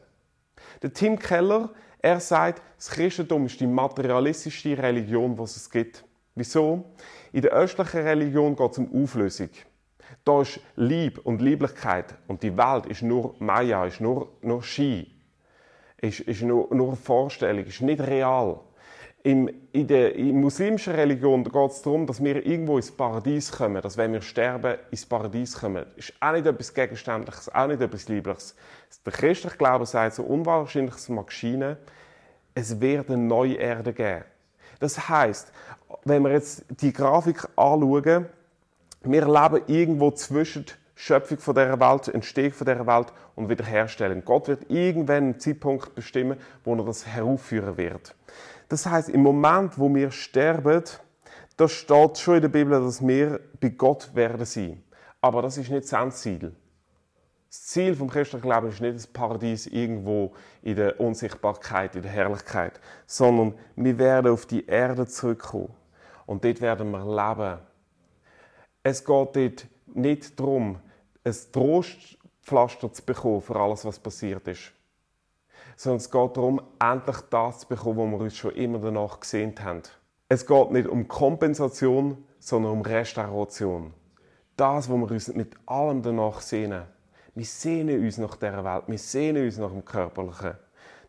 Der 0.81 0.93
Tim 0.93 1.19
Keller 1.19 1.69
er 2.03 2.19
sagt, 2.19 2.61
das 2.75 2.89
Christentum 2.89 3.45
ist 3.45 3.59
die 3.61 3.65
materialistischste 3.65 4.77
Religion, 4.77 5.35
die 5.37 5.43
es 5.43 5.69
gibt. 5.69 6.03
Wieso? 6.35 6.83
In 7.31 7.41
der 7.41 7.51
östlichen 7.51 8.01
Religion 8.01 8.55
geht 8.57 8.71
es 8.73 8.77
um 8.77 9.03
Auflösung. 9.03 9.49
Da 10.25 10.41
ist 10.41 10.59
Lieb 10.75 11.19
und 11.23 11.41
Lieblichkeit 11.41 12.15
und 12.27 12.43
die 12.43 12.55
Welt 12.57 12.87
ist 12.87 13.03
nur 13.03 13.35
Maya, 13.39 13.85
ist 13.85 14.01
nur, 14.01 14.33
nur 14.41 14.61
Ski, 14.61 15.09
ist, 15.97 16.19
ist 16.19 16.41
nur, 16.41 16.73
nur 16.75 16.89
eine 16.89 16.97
Vorstellung, 16.97 17.63
ist 17.63 17.81
nicht 17.81 18.01
real. 18.01 18.59
Im, 19.25 19.49
in 19.71 19.87
der 19.87 20.15
in 20.15 20.41
muslimischen 20.41 20.95
Religion 20.95 21.45
geht 21.45 21.71
es 21.71 21.81
darum, 21.81 22.05
dass 22.05 22.21
wir 22.21 22.45
irgendwo 22.45 22.75
ins 22.75 22.91
Paradies 22.91 23.53
kommen, 23.53 23.81
dass 23.81 23.95
wenn 23.95 24.11
wir 24.11 24.21
sterben, 24.21 24.77
ins 24.91 25.05
Paradies 25.05 25.57
kommen. 25.57 25.85
Das 25.95 26.09
ist 26.09 26.13
auch 26.19 26.33
nicht 26.33 26.45
etwas 26.45 26.73
Gegenständliches, 26.73 27.47
auch 27.47 27.67
nicht 27.67 27.81
etwas 27.81 28.09
Liebliches. 28.09 28.53
Der 29.05 29.13
christliche 29.13 29.57
Glaube 29.57 29.85
sagt, 29.85 30.15
so 30.15 30.23
unwahrscheinlich 30.23 30.95
es 30.95 31.07
mag 31.07 31.31
scheinen, 31.31 31.77
es 32.53 32.81
wird 32.81 33.09
eine 33.09 33.17
neue 33.17 33.55
Erde 33.55 33.93
geben. 33.93 34.25
Das 34.79 35.07
heißt, 35.07 35.53
wenn 36.03 36.23
wir 36.23 36.31
jetzt 36.31 36.65
die 36.81 36.91
Grafik 36.91 37.47
anschauen, 37.55 38.25
wir 39.03 39.25
leben 39.25 39.63
irgendwo 39.67 40.11
zwischen 40.11 40.65
Schöpfung 40.95 41.37
von 41.37 41.55
der 41.55 41.79
Welt, 41.79 42.07
Entstehung 42.09 42.51
von 42.51 42.65
der 42.65 42.85
Welt 42.85 43.07
und 43.35 43.49
Wiederherstellung. 43.49 44.23
Gott 44.23 44.47
wird 44.47 44.69
irgendwann 44.69 45.23
einen 45.23 45.39
Zeitpunkt 45.39 45.95
bestimmen, 45.95 46.37
wo 46.63 46.75
er 46.75 46.85
das 46.85 47.05
heraufführen 47.07 47.77
wird. 47.77 48.15
Das 48.73 48.87
heißt, 48.87 49.09
im 49.09 49.21
Moment, 49.21 49.77
wo 49.77 49.93
wir 49.93 50.09
sterben, 50.09 50.81
da 51.57 51.67
steht 51.67 52.17
schon 52.17 52.37
in 52.37 52.41
der 52.41 52.49
Bibel, 52.49 52.81
dass 52.81 53.05
wir 53.05 53.39
bei 53.59 53.69
Gott 53.69 54.15
werden 54.15 54.47
sein. 54.47 54.81
Aber 55.21 55.43
das 55.43 55.59
ist 55.59 55.69
nicht 55.69 55.83
das 55.83 55.93
Endziel. 55.93 56.55
Das 57.49 57.67
Ziel 57.67 57.95
vom 57.95 58.09
christlichen 58.09 58.41
Glauben 58.41 58.69
ist 58.69 58.81
nicht 58.81 58.95
das 58.95 59.05
Paradies 59.05 59.67
irgendwo 59.67 60.33
in 60.63 60.75
der 60.75 60.99
Unsichtbarkeit, 60.99 61.95
in 61.95 62.01
der 62.01 62.09
Herrlichkeit, 62.09 62.79
sondern 63.05 63.53
wir 63.75 63.99
werden 63.99 64.31
auf 64.31 64.47
die 64.47 64.65
Erde 64.65 65.05
zurückkommen. 65.05 65.69
Und 66.25 66.43
dort 66.43 66.59
werden 66.59 66.89
wir 66.89 67.05
leben. 67.05 67.59
Es 68.81 69.05
geht 69.05 69.35
dort 69.35 69.67
nicht 69.93 70.39
darum, 70.39 70.79
ein 71.23 71.35
Trostpflaster 71.51 72.91
zu 72.91 73.05
bekommen 73.05 73.41
für 73.43 73.55
alles, 73.55 73.85
was 73.85 73.99
passiert 73.99 74.47
ist. 74.47 74.73
Sondern 75.75 75.97
es 75.97 76.11
geht 76.11 76.37
darum, 76.37 76.61
endlich 76.79 77.17
das 77.29 77.59
zu 77.59 77.67
bekommen, 77.67 78.13
was 78.13 78.19
wir 78.19 78.23
uns 78.25 78.37
schon 78.37 78.55
immer 78.55 78.79
danach 78.79 79.19
gesehnt 79.19 79.63
haben. 79.63 79.81
Es 80.29 80.45
geht 80.45 80.71
nicht 80.71 80.87
um 80.87 81.07
Kompensation, 81.07 82.23
sondern 82.39 82.71
um 82.71 82.81
Restauration. 82.81 83.93
Das, 84.57 84.89
was 84.89 84.97
wir 84.97 85.11
uns 85.11 85.27
mit 85.29 85.55
allem 85.65 86.01
danach 86.01 86.41
sehnen. 86.41 86.83
Wir 87.35 87.45
sehnen 87.45 88.03
uns 88.03 88.17
nach 88.17 88.35
dieser 88.35 88.63
Welt, 88.63 88.83
wir 88.87 88.97
sehnen 88.99 89.45
uns 89.45 89.57
nach 89.57 89.71
dem 89.71 89.83
Körperlichen. 89.83 90.53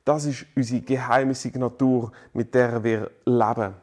Das 0.05 0.25
ist 0.25 0.47
unsere 0.55 0.83
geheime 0.83 1.35
Signatur, 1.35 2.13
mit 2.33 2.55
der 2.55 2.83
wir 2.83 3.11
leben. 3.25 3.75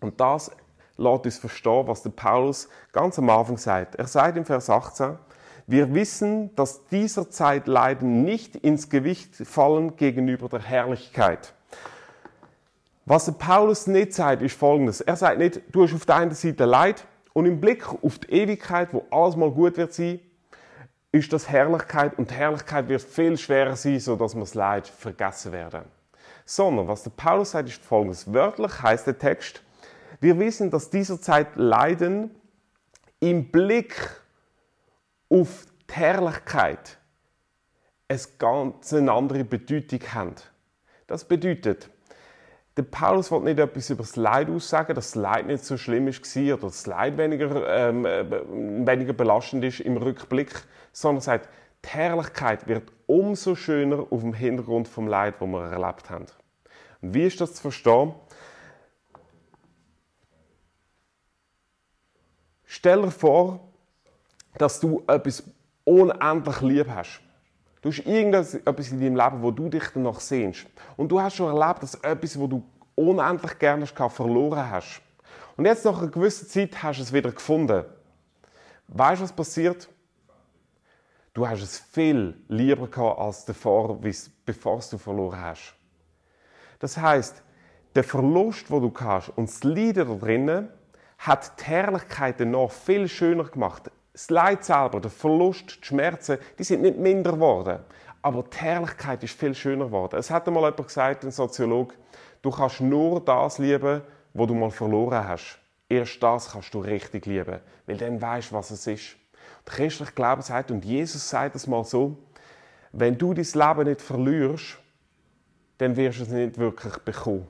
Und 0.00 0.20
das 0.20 0.50
lässt 0.96 1.24
uns 1.24 1.38
verstehen, 1.38 1.86
was 1.86 2.02
der 2.02 2.10
Paulus 2.10 2.68
ganz 2.92 3.18
am 3.18 3.30
Anfang 3.30 3.56
sagt. 3.56 3.94
Er 3.94 4.06
sagt 4.06 4.36
im 4.36 4.44
Vers 4.44 4.68
18, 4.68 5.18
wir 5.66 5.94
wissen, 5.94 6.54
dass 6.56 6.86
dieser 6.86 7.30
Zeit 7.30 7.66
Leiden 7.66 8.24
nicht 8.24 8.56
ins 8.56 8.90
Gewicht 8.90 9.34
fallen 9.36 9.96
gegenüber 9.96 10.48
der 10.48 10.62
Herrlichkeit. 10.62 11.54
Was 13.04 13.36
Paulus 13.36 13.86
nicht 13.86 14.12
sagt, 14.12 14.42
ist 14.42 14.56
folgendes. 14.56 15.00
Er 15.00 15.16
sagt 15.16 15.38
nicht, 15.38 15.60
du 15.72 15.84
hast 15.84 15.94
auf 15.94 16.06
der 16.06 16.16
einen 16.16 16.34
Seite 16.34 16.64
Leid 16.64 17.04
und 17.32 17.46
im 17.46 17.60
Blick 17.60 17.84
auf 17.88 18.18
die 18.18 18.30
Ewigkeit, 18.30 18.92
wo 18.92 19.04
alles 19.10 19.36
mal 19.36 19.50
gut 19.50 19.76
wird 19.76 19.92
sein, 19.92 20.20
ist 21.10 21.32
das 21.32 21.48
Herrlichkeit 21.48 22.16
und 22.18 22.32
Herrlichkeit 22.32 22.88
wird 22.88 23.02
viel 23.02 23.36
schwerer 23.36 23.76
sein, 23.76 24.00
so 24.00 24.16
dass 24.16 24.34
wir 24.34 24.40
das 24.40 24.54
Leid 24.54 24.86
vergessen 24.86 25.52
werden. 25.52 25.84
Sondern 26.44 26.88
was 26.88 27.02
der 27.02 27.10
Paulus 27.10 27.50
sagt, 27.50 27.68
ist 27.68 27.84
folgendes. 27.84 28.32
Wörtlich 28.32 28.82
heißt 28.82 29.06
der 29.06 29.18
Text, 29.18 29.62
wir 30.20 30.38
wissen, 30.38 30.70
dass 30.70 30.88
dieser 30.88 31.20
Zeit 31.20 31.56
Leiden 31.56 32.30
im 33.20 33.50
Blick 33.50 34.21
auf 35.32 35.66
die 35.88 35.94
Herrlichkeit 35.94 36.98
eine 38.08 38.20
ganz 38.38 38.92
andere 38.92 39.44
Bedeutung 39.44 40.00
haben. 40.12 40.34
Das 41.06 41.24
bedeutet, 41.24 41.88
der 42.76 42.82
Paulus 42.82 43.30
wollte 43.30 43.46
nicht 43.46 43.58
etwas 43.58 43.90
über 43.90 44.02
das 44.02 44.16
Leid 44.16 44.48
aussagen, 44.48 44.94
dass 44.94 45.12
das 45.12 45.14
Leid 45.14 45.46
nicht 45.46 45.64
so 45.64 45.76
schlimm 45.76 46.06
war 46.06 46.54
oder 46.54 46.66
das 46.66 46.86
Leid 46.86 47.16
weniger, 47.18 47.66
ähm, 47.68 48.06
äh, 48.06 48.30
weniger 48.86 49.12
belastend 49.12 49.64
ist 49.64 49.80
im 49.80 49.96
Rückblick, 49.96 50.52
sondern 50.92 51.18
er 51.18 51.22
sagt, 51.22 51.48
die 51.84 51.88
Herrlichkeit 51.88 52.66
wird 52.68 52.92
umso 53.06 53.54
schöner 53.54 54.06
auf 54.10 54.20
dem 54.20 54.34
Hintergrund 54.34 54.88
vom 54.88 55.06
Leid, 55.06 55.34
das 55.40 55.48
wir 55.48 55.64
erlebt 55.64 56.10
haben. 56.10 56.26
Und 57.00 57.14
wie 57.14 57.26
ist 57.26 57.40
das 57.40 57.54
zu 57.54 57.62
verstehen? 57.62 58.14
Stell 62.64 63.02
dir 63.02 63.10
vor, 63.10 63.71
dass 64.58 64.80
du 64.80 65.02
etwas 65.06 65.42
unendlich 65.84 66.60
lieb 66.60 66.88
hast. 66.88 67.20
Du 67.80 67.90
hast 67.90 67.98
irgendetwas 68.06 68.92
in 68.92 69.00
deinem 69.00 69.16
Leben, 69.16 69.42
wo 69.42 69.50
du 69.50 69.68
dich 69.68 69.84
danach 69.92 70.20
sehnst. 70.20 70.66
Und 70.96 71.08
du 71.08 71.20
hast 71.20 71.36
schon 71.36 71.54
erlebt, 71.54 71.82
dass 71.82 71.94
etwas, 71.96 72.38
wo 72.38 72.46
du 72.46 72.62
unendlich 72.94 73.58
gerne 73.58 73.86
hast, 73.86 74.14
verloren 74.14 74.70
hast. 74.70 75.02
Und 75.56 75.64
jetzt 75.64 75.84
nach 75.84 75.98
einer 75.98 76.10
gewissen 76.10 76.48
Zeit 76.48 76.82
hast 76.82 76.98
du 76.98 77.02
es 77.02 77.12
wieder 77.12 77.32
gefunden. 77.32 77.84
Weißt 78.88 79.20
du, 79.20 79.24
was 79.24 79.32
passiert? 79.32 79.88
Du 81.34 81.48
hast 81.48 81.62
es 81.62 81.78
viel 81.78 82.36
lieber 82.48 82.86
gehabt 82.88 83.18
als 83.18 83.44
davor, 83.44 83.98
bevor 84.44 84.80
du 84.90 84.98
verloren 84.98 85.40
hast. 85.40 85.74
Das 86.78 86.96
heißt, 86.96 87.42
der 87.94 88.04
Verlust, 88.04 88.70
wo 88.70 88.80
du 88.80 88.92
hast 89.00 89.30
und 89.30 89.48
das 89.48 89.64
Leiden 89.64 90.08
da 90.08 90.14
drinnen, 90.14 90.68
hat 91.18 91.60
die 91.60 91.64
Herrlichkeit 91.64 92.40
noch 92.40 92.70
viel 92.70 93.08
schöner 93.08 93.44
gemacht 93.44 93.90
das 94.12 94.28
Leid 94.30 94.64
selber, 94.64 95.00
der 95.00 95.10
Verlust, 95.10 95.80
die 95.80 95.86
Schmerzen, 95.86 96.38
die 96.58 96.64
sind 96.64 96.82
nicht 96.82 96.98
minder 96.98 97.32
geworden. 97.32 97.78
Aber 98.20 98.44
die 98.44 98.58
Herrlichkeit 98.58 99.22
ist 99.24 99.38
viel 99.38 99.54
schöner 99.54 99.86
geworden. 99.86 100.16
Es 100.18 100.30
hat 100.30 100.46
einmal 100.46 100.64
jemand 100.64 100.86
gesagt, 100.86 101.24
ein 101.24 101.30
Soziologe, 101.30 101.94
du 102.42 102.50
kannst 102.50 102.80
nur 102.80 103.20
das 103.20 103.58
lieben, 103.58 104.02
was 104.34 104.46
du 104.46 104.54
mal 104.54 104.70
verloren 104.70 105.26
hast. 105.26 105.58
Erst 105.88 106.22
das 106.22 106.52
kannst 106.52 106.72
du 106.72 106.80
richtig 106.80 107.26
lieben, 107.26 107.60
weil 107.86 107.96
dann 107.96 108.20
weißt 108.20 108.52
was 108.52 108.70
es 108.70 108.86
ist. 108.86 109.16
Der 109.66 109.74
christliche 109.74 110.12
Glaube 110.12 110.42
sagt, 110.42 110.70
und 110.70 110.84
Jesus 110.84 111.28
sagt 111.28 111.56
es 111.56 111.66
mal 111.66 111.84
so, 111.84 112.16
wenn 112.92 113.18
du 113.18 113.34
dein 113.34 113.44
Leben 113.44 113.88
nicht 113.88 114.02
verlierst, 114.02 114.78
dann 115.78 115.96
wirst 115.96 116.20
du 116.20 116.22
es 116.24 116.28
nicht 116.28 116.58
wirklich 116.58 116.96
bekommen. 116.98 117.48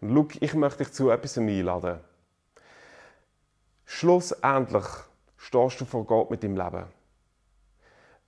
Und 0.00 0.14
schau, 0.14 0.38
ich 0.40 0.54
möchte 0.54 0.84
dich 0.84 0.92
zu 0.92 1.10
etwas 1.10 1.38
einladen. 1.38 2.00
Schlussendlich 3.84 4.84
stehst 5.36 5.80
du 5.80 5.84
vor 5.84 6.04
Gott 6.04 6.30
mit 6.30 6.42
deinem 6.42 6.56
Leben. 6.56 6.84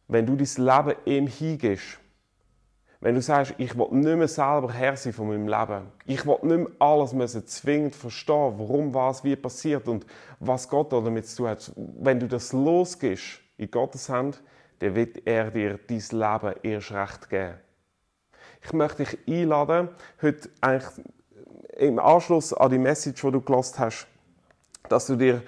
Wenn 0.09 0.27
du 0.27 0.37
dein 0.37 0.65
Leben 0.65 0.99
ihm 1.05 1.27
hingehst, 1.27 1.99
wenn 3.01 3.15
du 3.15 3.23
sagst, 3.23 3.55
ich 3.59 3.79
will 3.79 3.89
nicht 3.93 4.17
mehr 4.17 4.27
selber 4.27 4.73
Herr 4.73 4.97
sein 4.97 5.13
von 5.13 5.29
meinem 5.29 5.47
Leben, 5.47 5.87
ich 6.05 6.27
will 6.27 6.39
nicht 6.43 6.59
mehr 6.59 6.77
alles 6.81 7.13
müssen 7.13 7.47
zwingend 7.47 7.95
verstehen, 7.95 8.55
warum 8.59 8.93
was 8.93 9.23
wie 9.23 9.37
passiert 9.37 9.87
und 9.87 10.05
was 10.41 10.69
Gott 10.69 10.93
damit 10.93 11.29
zu 11.29 11.37
tun 11.37 11.49
hat. 11.49 11.73
Wenn 11.77 12.19
du 12.19 12.27
das 12.27 12.53
losgehst 12.53 13.41
in 13.57 13.71
Gottes 13.71 14.09
Hand, 14.09 14.43
dann 14.81 14.95
wird 14.97 15.27
er 15.27 15.51
dir 15.51 15.79
dein 15.79 15.99
Leben 16.11 16.55
erst 16.63 16.93
recht 16.93 17.31
geben. 17.31 17.55
Ich 18.65 18.73
möchte 18.73 19.05
dich 19.05 19.19
einladen, 19.29 19.89
heute 20.21 20.51
eigentlich 20.61 21.05
im 21.77 22.01
Anschluss 22.01 22.53
an 22.53 22.71
die 22.71 22.79
Message, 22.79 23.21
die 23.21 23.31
du 23.31 23.41
gelost 23.41 23.79
hast, 23.79 24.09
dass 24.89 25.07
du 25.07 25.15
dir 25.15 25.43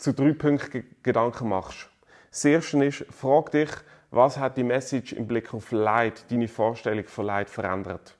zu 0.00 0.14
drei 0.14 0.32
Punkten 0.32 0.84
Gedanken 1.02 1.50
machst. 1.50 1.90
Das 2.30 2.44
erste 2.44 2.82
ist, 2.84 3.04
frag 3.10 3.50
dich, 3.50 3.70
was 4.10 4.38
hat 4.38 4.56
die 4.56 4.64
Message 4.64 5.12
im 5.12 5.26
Blick 5.26 5.52
auf 5.52 5.72
Leid, 5.72 6.24
deine 6.30 6.48
Vorstellung 6.48 7.04
von 7.04 7.26
Leid 7.26 7.50
verändert? 7.50 8.16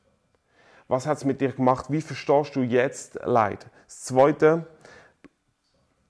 Was 0.89 1.07
hat 1.07 1.19
es 1.19 1.25
mit 1.25 1.41
dir 1.41 1.53
gemacht? 1.53 1.87
Wie 1.89 2.03
verstehst 2.03 2.55
du 2.55 2.63
jetzt 2.63 3.19
Leid? 3.25 3.67
Das 3.87 4.03
zweite, 4.03 4.67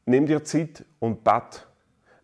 nimm 0.07 0.27
dir 0.27 0.43
Zeit 0.43 0.85
und 0.99 1.23
bet. 1.23 1.67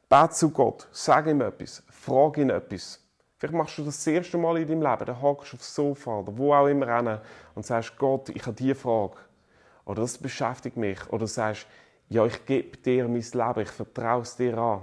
Bet 0.08 0.34
zu 0.34 0.50
Gott, 0.50 0.88
sag 0.90 1.26
ihm 1.26 1.40
etwas, 1.40 1.84
frag 1.88 2.38
ihn 2.38 2.50
etwas. 2.50 3.00
Vielleicht 3.38 3.54
machst 3.54 3.78
du 3.78 3.84
das, 3.84 3.96
das 3.96 4.06
erste 4.08 4.38
Mal 4.38 4.56
in 4.58 4.66
deinem 4.66 4.82
Leben, 4.82 5.04
dann 5.04 5.22
hockst 5.22 5.52
du 5.52 5.56
aufs 5.56 5.74
Sofa 5.74 6.18
oder 6.18 6.36
wo 6.36 6.52
auch 6.52 6.66
immer 6.66 6.88
rein 6.88 7.20
und 7.54 7.64
sagst, 7.64 7.96
Gott, 7.96 8.28
ich 8.30 8.42
habe 8.42 8.56
diese 8.56 8.74
Frage. 8.74 9.16
Oder 9.84 10.02
das 10.02 10.18
beschäftigt 10.18 10.76
mich. 10.76 10.98
Oder 11.10 11.26
sagst, 11.26 11.66
ja, 12.08 12.24
ich 12.26 12.44
gebe 12.46 12.76
dir 12.76 13.08
mein 13.08 13.20
Leben, 13.20 13.60
ich 13.60 13.70
vertraue 13.70 14.22
es 14.22 14.36
dir 14.36 14.56
an. 14.56 14.82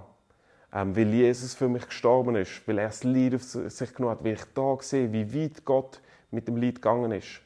Ähm, 0.73 0.95
weil 0.95 1.13
Jesus 1.13 1.53
für 1.53 1.69
mich 1.69 1.85
gestorben 1.85 2.35
ist, 2.35 2.67
weil 2.67 2.79
er 2.79 2.87
das 2.87 3.03
Leid 3.03 3.35
auf 3.35 3.43
sich 3.43 3.93
genommen 3.93 4.17
hat, 4.17 4.23
weil 4.23 4.33
ich 4.33 4.43
da 4.55 4.77
sehe, 4.81 5.11
wie 5.13 5.33
weit 5.33 5.63
Gott 5.63 6.01
mit 6.31 6.47
dem 6.47 6.57
Leid 6.57 6.75
gegangen 6.75 7.11
ist. 7.11 7.41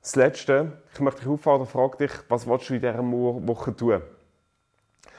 Das 0.00 0.16
Letzte, 0.16 0.80
ich 0.94 1.00
möchte 1.00 1.20
dich 1.20 1.28
auffordern, 1.28 1.66
frag 1.66 1.98
dich, 1.98 2.12
was 2.28 2.46
willst 2.46 2.70
du 2.70 2.74
in 2.74 2.80
dieser 2.80 2.98
Woche 3.02 3.76
tun? 3.76 4.00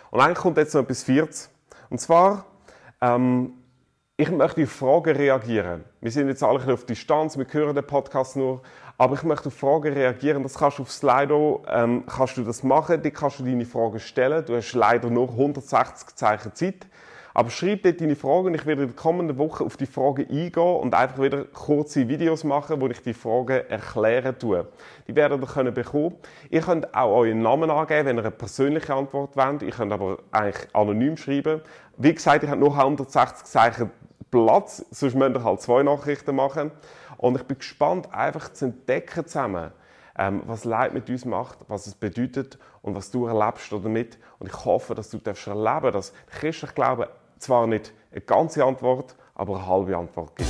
Und 0.10 0.20
eigentlich 0.20 0.40
kommt 0.40 0.58
jetzt 0.58 0.74
noch 0.74 0.82
etwas 0.82 1.04
Viertes. 1.04 1.52
Und 1.92 2.02
zwar, 2.02 2.46
ähm, 3.00 3.54
ich 4.18 4.32
möchte 4.32 4.64
auf 4.64 4.72
Fragen 4.72 5.16
reagieren. 5.16 5.84
Wir 6.02 6.12
sind 6.12 6.28
jetzt 6.28 6.42
alle 6.42 6.74
auf 6.74 6.86
Distanz, 6.86 7.38
wir 7.38 7.46
hören 7.50 7.76
den 7.76 7.86
Podcast 7.86 8.36
nur, 8.36 8.62
aber 9.00 9.16
ich 9.16 9.24
möchte 9.24 9.48
auf 9.48 9.54
Fragen 9.54 9.94
reagieren. 9.94 10.44
Das 10.44 10.56
kannst 10.56 10.78
du 10.78 10.84
auf 10.84 10.92
Slido, 10.92 11.64
ähm, 11.70 12.04
kannst 12.06 12.36
du 12.36 12.44
das 12.44 12.64
machen, 12.64 13.02
da 13.02 13.10
kannst 13.10 13.40
du 13.40 13.46
deine 13.46 13.66
Fragen 13.66 13.98
stellen. 13.98 14.44
Du 14.46 14.58
hast 14.58 14.74
leider 14.74 15.10
nur 15.10 15.30
160 15.30 16.16
Zeichen 16.18 16.54
Zeit. 16.54 16.86
Aber 17.34 17.50
schreib 17.50 17.84
dort 17.84 18.02
deine 18.02 18.18
Fragen. 18.18 18.54
Ich 18.54 18.66
werde 18.66 18.82
in 18.82 18.88
der 18.90 18.98
kommenden 18.98 19.38
Woche 19.38 19.64
auf 19.64 19.78
die 19.78 19.86
Fragen 19.86 20.28
eingehen 20.30 20.76
und 20.82 20.94
einfach 20.94 21.24
wieder 21.24 21.46
kurze 21.46 22.10
Videos 22.10 22.44
machen, 22.44 22.82
wo 22.82 22.88
ich 22.88 23.02
die 23.02 23.14
Fragen 23.14 23.62
erklären 23.70 24.38
tue. 24.38 24.68
Die 25.08 25.16
werdet 25.16 25.40
ihr 25.40 25.48
können 25.48 25.74
bekommen. 25.74 26.16
Ihr 26.50 26.60
könnt 26.60 26.94
auch 26.94 27.20
euren 27.20 27.42
Namen 27.42 27.70
angeben, 27.70 28.06
wenn 28.06 28.18
ihr 28.18 28.24
eine 28.24 28.32
persönliche 28.32 28.94
Antwort 28.94 29.38
wollt. 29.38 29.62
Ihr 29.62 29.72
könnt 29.72 29.94
aber 29.94 30.18
eigentlich 30.32 30.68
anonym 30.76 31.16
schreiben. 31.16 31.62
Wie 31.96 32.14
gesagt, 32.14 32.44
ich 32.44 32.50
habe 32.50 32.60
nur 32.60 32.78
160 32.78 33.46
Zeichen 33.46 33.92
Platz, 34.32 34.86
sonst 34.92 35.16
müsst 35.16 35.36
ihr 35.36 35.44
halt 35.44 35.62
zwei 35.62 35.84
Nachrichten 35.84 36.36
machen. 36.36 36.72
Und 37.20 37.36
ich 37.36 37.44
bin 37.44 37.58
gespannt, 37.58 38.14
einfach 38.14 38.54
zu 38.54 38.66
entdecken 38.66 39.26
zusammen, 39.26 39.72
ähm, 40.18 40.42
was 40.46 40.64
Leid 40.64 40.94
mit 40.94 41.10
uns 41.10 41.26
macht, 41.26 41.58
was 41.68 41.86
es 41.86 41.94
bedeutet 41.94 42.58
und 42.82 42.96
was 42.96 43.12
du 43.12 43.26
erlebst 43.28 43.74
damit. 43.74 44.18
Und 44.40 44.48
ich 44.48 44.66
hoffe, 44.66 44.96
dass 44.96 45.10
du 45.10 45.18
darfst 45.18 45.46
erleben 45.48 45.92
dass 45.92 46.14
der 46.14 46.40
christliche 46.40 46.74
Glaube 46.74 47.10
zwar 47.38 47.68
nicht 47.68 47.94
eine 48.12 48.22
ganze 48.22 48.64
Antwort, 48.64 49.18
aber 49.36 49.58
eine 49.58 49.68
halbe 49.68 49.98
Antwort 49.98 50.34
gibt. 50.38 50.50